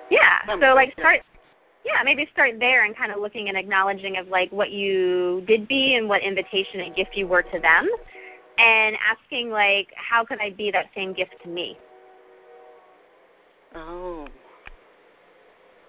[0.10, 0.46] Yeah.
[0.48, 1.04] Some so of it, like yeah.
[1.04, 1.22] start
[1.86, 5.68] yeah, maybe start there and kind of looking and acknowledging of like what you did
[5.68, 7.90] be and what invitation and gift you were to them
[8.58, 11.78] and asking like how could I be that same gift to me?
[13.76, 14.28] Oh,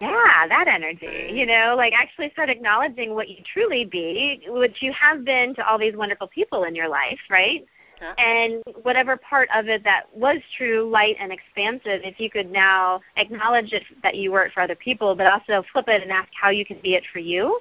[0.00, 1.30] Yeah, that energy.
[1.32, 5.66] You know, like actually start acknowledging what you truly be, which you have been to
[5.66, 7.64] all these wonderful people in your life, right?
[8.00, 8.14] yeah.
[8.18, 13.00] And whatever part of it that was true, light, and expansive, if you could now
[13.16, 16.28] acknowledge it that you were it for other people, but also flip it and ask
[16.40, 17.60] how you can be it for you,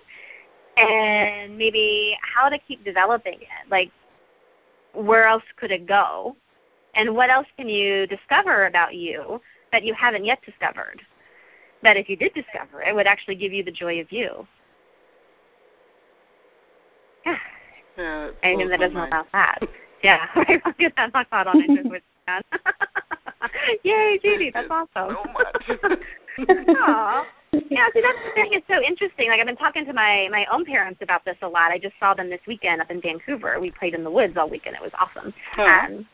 [0.78, 3.70] and maybe how to keep developing it.
[3.70, 3.92] Like,
[4.94, 6.36] where else could it go?
[6.96, 11.02] And what else can you discover about you that you haven't yet discovered?
[11.84, 14.48] That if you did discover it, would actually give you the joy of you.
[17.26, 17.38] Yeah.
[17.98, 19.14] Yeah, it Anything that doesn't mind.
[19.14, 19.60] allow that.
[20.04, 20.62] Yeah, right.
[20.66, 21.62] I'll get that knocked out on
[22.28, 22.44] that.
[23.84, 25.16] Yay, Judy, that's awesome.
[25.16, 26.00] So much.
[26.50, 27.26] Aw.
[27.70, 28.50] Yeah, see that's the thing.
[28.52, 29.30] It's so interesting.
[29.30, 31.72] Like I've been talking to my my own parents about this a lot.
[31.72, 33.60] I just saw them this weekend up in Vancouver.
[33.60, 34.76] We played in the woods all weekend.
[34.76, 35.34] It was awesome.
[35.58, 36.08] Um,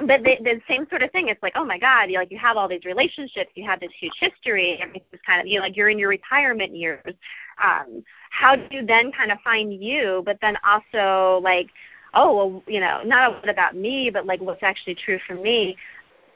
[0.00, 1.28] but the, the same sort of thing.
[1.28, 3.92] It's like, oh my God, you like you have all these relationships, you have this
[3.98, 4.78] huge history.
[4.80, 7.14] Everything's kind of you know, like you're in your retirement years.
[7.62, 11.68] Um, how do you then kind of find you, but then also like,
[12.14, 15.76] oh, well, you know, not what about me, but like what's actually true for me.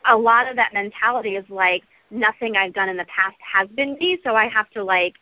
[0.09, 3.95] A lot of that mentality is like nothing I've done in the past has been
[3.95, 5.15] me, so I have to like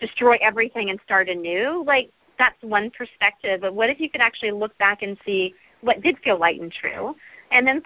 [0.00, 1.84] destroy everything and start anew.
[1.86, 3.60] Like that's one perspective.
[3.60, 6.72] But what if you could actually look back and see what did feel light and
[6.72, 7.14] true,
[7.50, 7.82] and then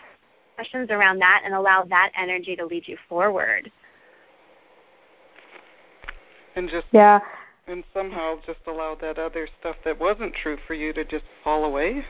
[0.54, 3.70] questions around that and allow that energy to lead you forward.
[6.56, 7.20] and just Yeah.
[7.66, 11.64] and somehow just allow that other stuff that wasn't true for you to just fall
[11.64, 12.04] away.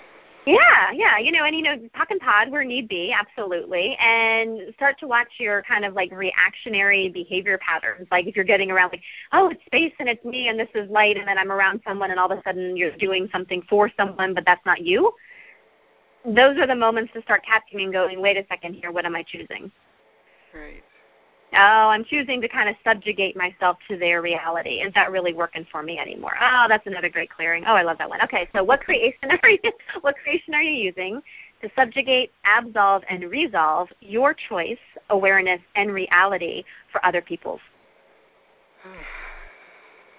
[0.47, 4.75] Yeah, yeah, you know, and you know, POC and POD where need be, absolutely, and
[4.75, 8.07] start to watch your kind of like reactionary behavior patterns.
[8.11, 9.03] Like if you're getting around like,
[9.33, 12.11] oh, it's space and it's me and this is light, and then I'm around someone
[12.11, 15.15] and all of a sudden you're doing something for someone, but that's not you.
[16.25, 19.15] Those are the moments to start catching and going, wait a second here, what am
[19.15, 19.71] I choosing?
[20.55, 20.83] Right.
[21.53, 24.81] Oh, I'm choosing to kind of subjugate myself to their reality.
[24.81, 26.33] Is that really working for me anymore?
[26.41, 27.65] Oh, that's another great clearing.
[27.67, 28.21] Oh, I love that one.
[28.23, 29.61] Okay, so what creation are you,
[30.01, 31.23] what creation are you using
[31.63, 34.79] to subjugate, absolve, and resolve your choice,
[35.11, 37.61] awareness, and reality for other people's?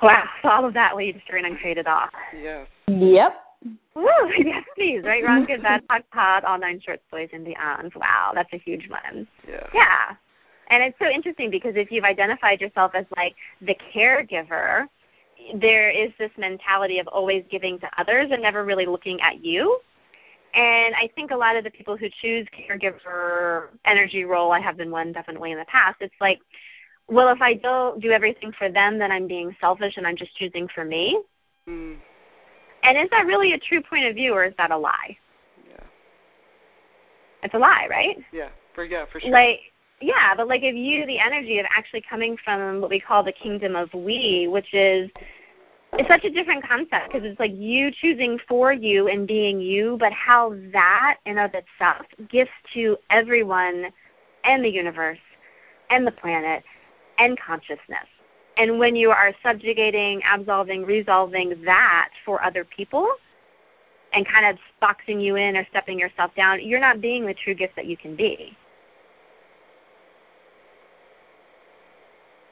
[0.01, 2.12] Wow, so all of that leads to an uncreated off.
[2.38, 2.68] yes.
[2.89, 3.44] Yep.
[3.64, 4.06] Woo,
[4.38, 5.01] yes, please.
[5.03, 7.93] Right, wrong, good, bad, POC, POD, all nine shorts, boys, and beyond.
[7.95, 9.28] Wow, that's a huge one.
[9.47, 9.68] Yeah.
[9.74, 10.16] Yeah.
[10.68, 14.88] And it's so interesting because if you've identified yourself as like the caregiver,
[15.56, 19.80] there is this mentality of always giving to others and never really looking at you.
[20.53, 24.78] And I think a lot of the people who choose caregiver energy role, I have
[24.78, 26.39] been one definitely in the past, it's like,
[27.08, 30.36] well, if I don't do everything for them, then I'm being selfish and I'm just
[30.38, 31.22] choosing for me.
[31.70, 31.97] Mm,
[32.86, 35.17] And is that really a true point of view or is that a lie?
[35.67, 35.83] yeah.
[37.43, 38.17] It's a lie, right?
[38.31, 38.49] Yeah.
[38.73, 39.31] For yeah, for sure.
[39.31, 39.59] like
[40.01, 43.31] yeah but like if you the energy of actually coming from what we call the
[43.31, 45.09] kingdom of we which is
[45.93, 49.95] it's such a different concept because it's like you choosing for you and being you
[49.99, 53.86] but how that in of itself gives to everyone
[54.43, 55.19] and the universe
[55.89, 56.63] and the planet
[57.17, 58.07] and consciousness
[58.58, 63.08] and when you are subjugating absolving resolving that for other people
[64.14, 67.53] and kind of boxing you in or stepping yourself down you're not being the true
[67.53, 68.56] gift that you can be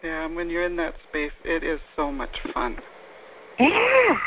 [0.03, 2.77] yeah, and when you're in that space, it is so much fun.
[3.57, 4.17] Yeah.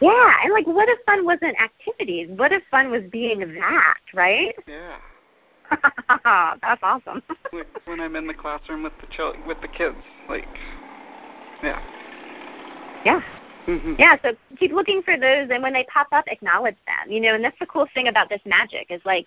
[0.00, 0.34] Yeah.
[0.42, 2.30] And like what if fun wasn't activities?
[2.36, 4.54] What if fun was being that, right?
[4.66, 4.96] Yeah.
[6.62, 7.22] That's awesome.
[7.52, 10.48] like when I'm in the classroom with the chil- with the kids, like,
[11.62, 11.80] yeah.
[13.04, 13.20] yeah.
[13.66, 13.94] Mm-hmm.
[13.98, 17.12] Yeah, so keep looking for those, and when they pop up, acknowledge them.
[17.12, 19.26] You know, and that's the cool thing about this magic is like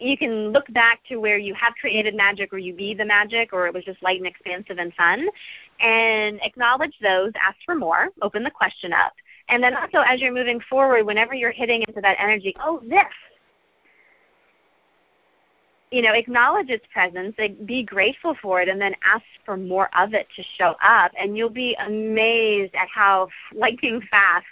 [0.00, 3.52] you can look back to where you have created magic, or you be the magic,
[3.52, 5.28] or it was just light and expansive and fun,
[5.78, 7.30] and acknowledge those.
[7.40, 8.08] Ask for more.
[8.20, 9.12] Open the question up,
[9.48, 13.04] and then also as you're moving forward, whenever you're hitting into that energy, oh this,
[15.90, 17.34] you know, acknowledge its presence,
[17.64, 21.12] be grateful for it, and then ask for more of it to show up.
[21.18, 24.46] And you'll be amazed at how lightning fast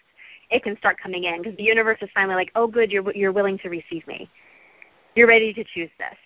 [0.50, 3.32] it can start coming in because the universe is finally like, oh, good, you're, you're
[3.32, 4.30] willing to receive me.
[5.14, 6.16] You're ready to choose this.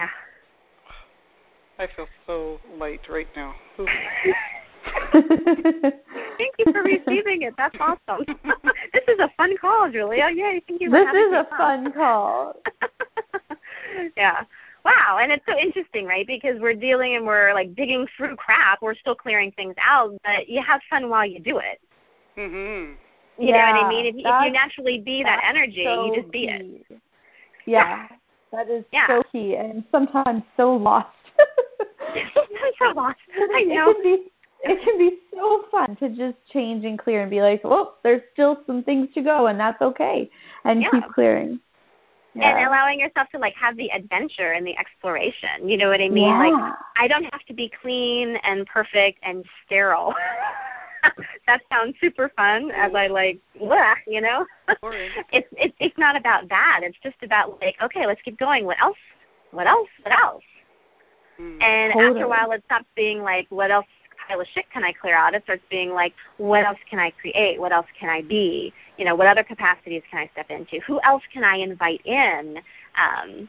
[0.00, 0.08] Yeah.
[1.78, 3.54] I feel so light right now.
[5.12, 7.54] Thank you for receiving it.
[7.56, 8.24] That's awesome.
[8.92, 10.28] this is a fun call, Julia.
[10.34, 10.90] Yay, thank you.
[10.90, 12.54] This is a fun call.
[14.16, 14.42] yeah.
[14.84, 16.26] Wow, and it's so interesting, right?
[16.26, 18.82] Because we're dealing and we're like digging through crap.
[18.82, 21.80] We're still clearing things out, but you have fun while you do it.
[22.36, 22.94] Mhm.
[23.38, 24.06] You yeah, know what I mean?
[24.06, 26.84] If, if you naturally be that energy, so you just be key.
[26.90, 27.00] it.
[27.66, 28.06] Yeah,
[28.52, 29.08] that is yeah.
[29.08, 31.08] so key, and sometimes so lost.
[32.14, 33.18] I'm so lost.
[33.54, 33.90] I know.
[33.90, 34.32] It can be
[34.70, 38.22] it can be so fun to just change and clear and be like, oh, there's
[38.32, 40.30] still some things to go, and that's okay,
[40.64, 40.90] and yeah.
[40.90, 41.60] keep clearing.
[42.34, 42.58] Yeah.
[42.58, 45.66] And allowing yourself to like have the adventure and the exploration.
[45.68, 46.28] You know what I mean?
[46.28, 46.38] Yeah.
[46.38, 50.14] Like I don't have to be clean and perfect and sterile.
[51.46, 54.44] that sounds super fun as I like bleh, you know?
[55.32, 56.80] it's it's it's not about that.
[56.82, 58.66] It's just about like, okay, let's keep going.
[58.66, 58.98] What else?
[59.52, 59.88] What else?
[60.02, 60.44] What else?
[61.40, 61.62] Mm.
[61.62, 62.10] And Totally.
[62.10, 63.86] after a while it stops being like, what else
[64.28, 65.34] pile of shit can I clear out?
[65.34, 67.60] It starts being like, what else can I create?
[67.60, 68.72] What else can I be?
[68.96, 70.80] You know, what other capacities can I step into?
[70.86, 72.58] Who else can I invite in?
[72.96, 73.48] Um,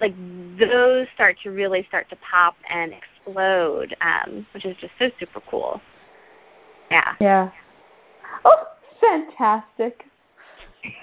[0.00, 0.14] like
[0.58, 5.40] those start to really start to pop and explode, um, which is just so super
[5.50, 5.80] cool.
[6.90, 7.14] Yeah.
[7.20, 7.50] Yeah.
[8.44, 8.64] Oh,
[9.00, 10.04] fantastic.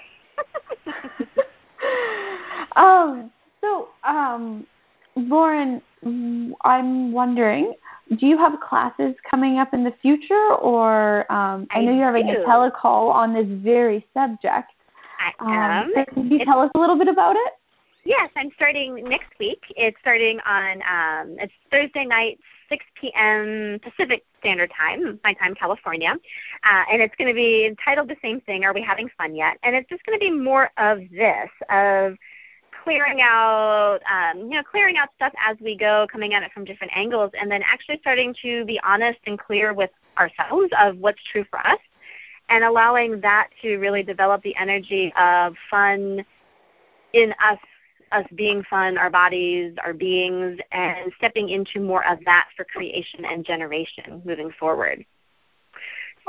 [2.75, 4.65] um, so, um,
[5.15, 5.81] Lauren,
[6.63, 7.73] I'm wondering,
[8.15, 12.05] do you have classes coming up in the future, or um, I, I know you're
[12.05, 12.41] having do.
[12.41, 14.71] a telecall on this very subject.
[15.19, 15.93] I Um, am.
[15.95, 17.53] so can you tell us a little bit about it?
[18.05, 19.61] Yes, I'm starting next week.
[19.77, 22.37] It's starting on um, it's Thursday night,
[22.67, 23.79] 6 p.m.
[23.81, 26.13] Pacific Standard Time, my time, California,
[26.65, 28.65] uh, and it's going to be entitled the same thing.
[28.65, 29.57] Are we having fun yet?
[29.63, 32.17] And it's just going to be more of this of
[32.83, 36.65] clearing out, um, you know, clearing out stuff as we go, coming at it from
[36.65, 41.21] different angles, and then actually starting to be honest and clear with ourselves of what's
[41.31, 41.79] true for us,
[42.49, 46.25] and allowing that to really develop the energy of fun
[47.13, 47.57] in us
[48.11, 53.25] us being fun, our bodies, our beings, and stepping into more of that for creation
[53.25, 55.03] and generation moving forward.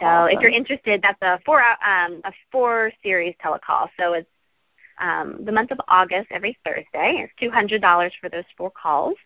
[0.01, 0.35] So Awesome.
[0.35, 3.89] if you're interested, that's a four um, a four series telecall.
[3.99, 4.29] So it's
[5.01, 7.23] um, the month of August every Thursday.
[7.25, 9.17] It's two hundred dollars for those four calls.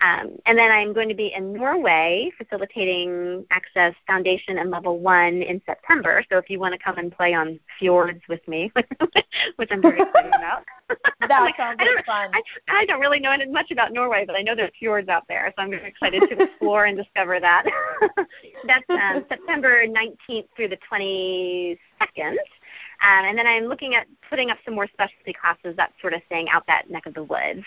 [0.00, 5.42] Um, and then I'm going to be in Norway facilitating Access Foundation and Level 1
[5.42, 6.24] in September.
[6.30, 8.70] So if you want to come and play on fjords with me,
[9.56, 10.64] which I'm very excited about.
[11.20, 12.30] That Like, sounds I don't, like fun.
[12.32, 15.52] I, I don't really know much about Norway, but I know there's fjords out there,
[15.54, 17.64] so I'm very excited to explore and discover that.
[18.66, 22.36] That's um, September 19th through the 22nd.
[23.02, 26.22] Um, and then I'm looking at putting up some more specialty classes, that sort of
[26.28, 27.62] thing, out that neck of the woods.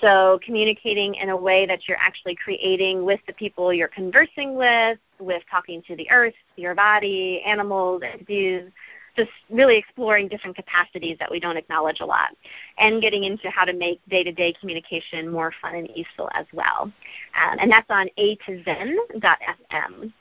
[0.00, 4.98] So, communicating in a way that you're actually creating with the people you're conversing with,
[5.18, 8.70] with talking to the earth, your body, animals, entities,
[9.18, 12.30] just really exploring different capacities that we don't acknowledge a lot
[12.78, 16.82] and getting into how to make day-to-day communication more fun and useful as well.
[16.82, 20.12] Um, and that's on a to zen.fm.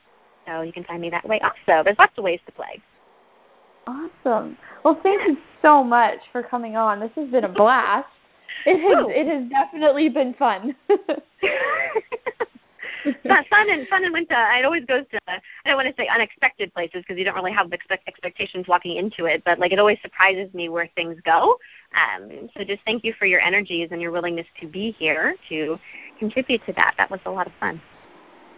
[0.46, 1.84] So you can find me that way also.
[1.84, 2.82] There's lots of ways to play.
[3.86, 4.58] Awesome.
[4.84, 7.00] Well, thank you so much for coming on.
[7.00, 8.08] This has been a blast.
[8.66, 10.76] It has it has definitely been fun.
[13.50, 14.36] fun and fun and winter.
[14.36, 17.54] It always goes to I don't want to say unexpected places because you don't really
[17.54, 21.18] have the expect- expectations walking into it, but like it always surprises me where things
[21.26, 21.58] go.
[21.96, 25.80] Um, so just thank you for your energies and your willingness to be here to
[26.20, 26.96] contribute to that.
[26.98, 27.82] That was a lot of fun.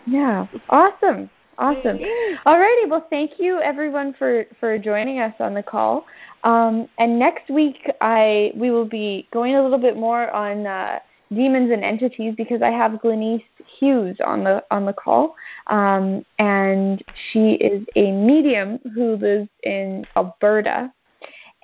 [0.05, 1.29] Yeah, awesome.
[1.59, 1.99] Awesome.
[2.45, 6.05] Alrighty, well, thank you everyone for for joining us on the call.
[6.45, 10.99] Um, and next week, I we will be going a little bit more on uh,
[11.33, 13.43] demons and entities because I have Glenise
[13.79, 15.35] Hughes on the on the call,
[15.67, 20.91] um, and she is a medium who lives in Alberta,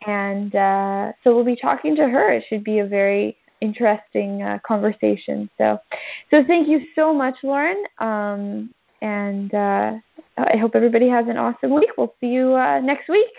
[0.06, 2.32] and uh, so we'll be talking to her.
[2.32, 5.50] It should be a very interesting uh, conversation.
[5.58, 5.80] So,
[6.32, 7.84] so thank you so much, Lauren.
[8.00, 9.94] Um, and uh,
[10.38, 11.90] I hope everybody has an awesome week.
[11.98, 13.32] We'll see you uh, next week.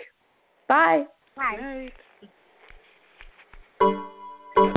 [0.67, 1.05] Bye.
[1.35, 1.91] Bye.
[3.79, 4.73] Bye.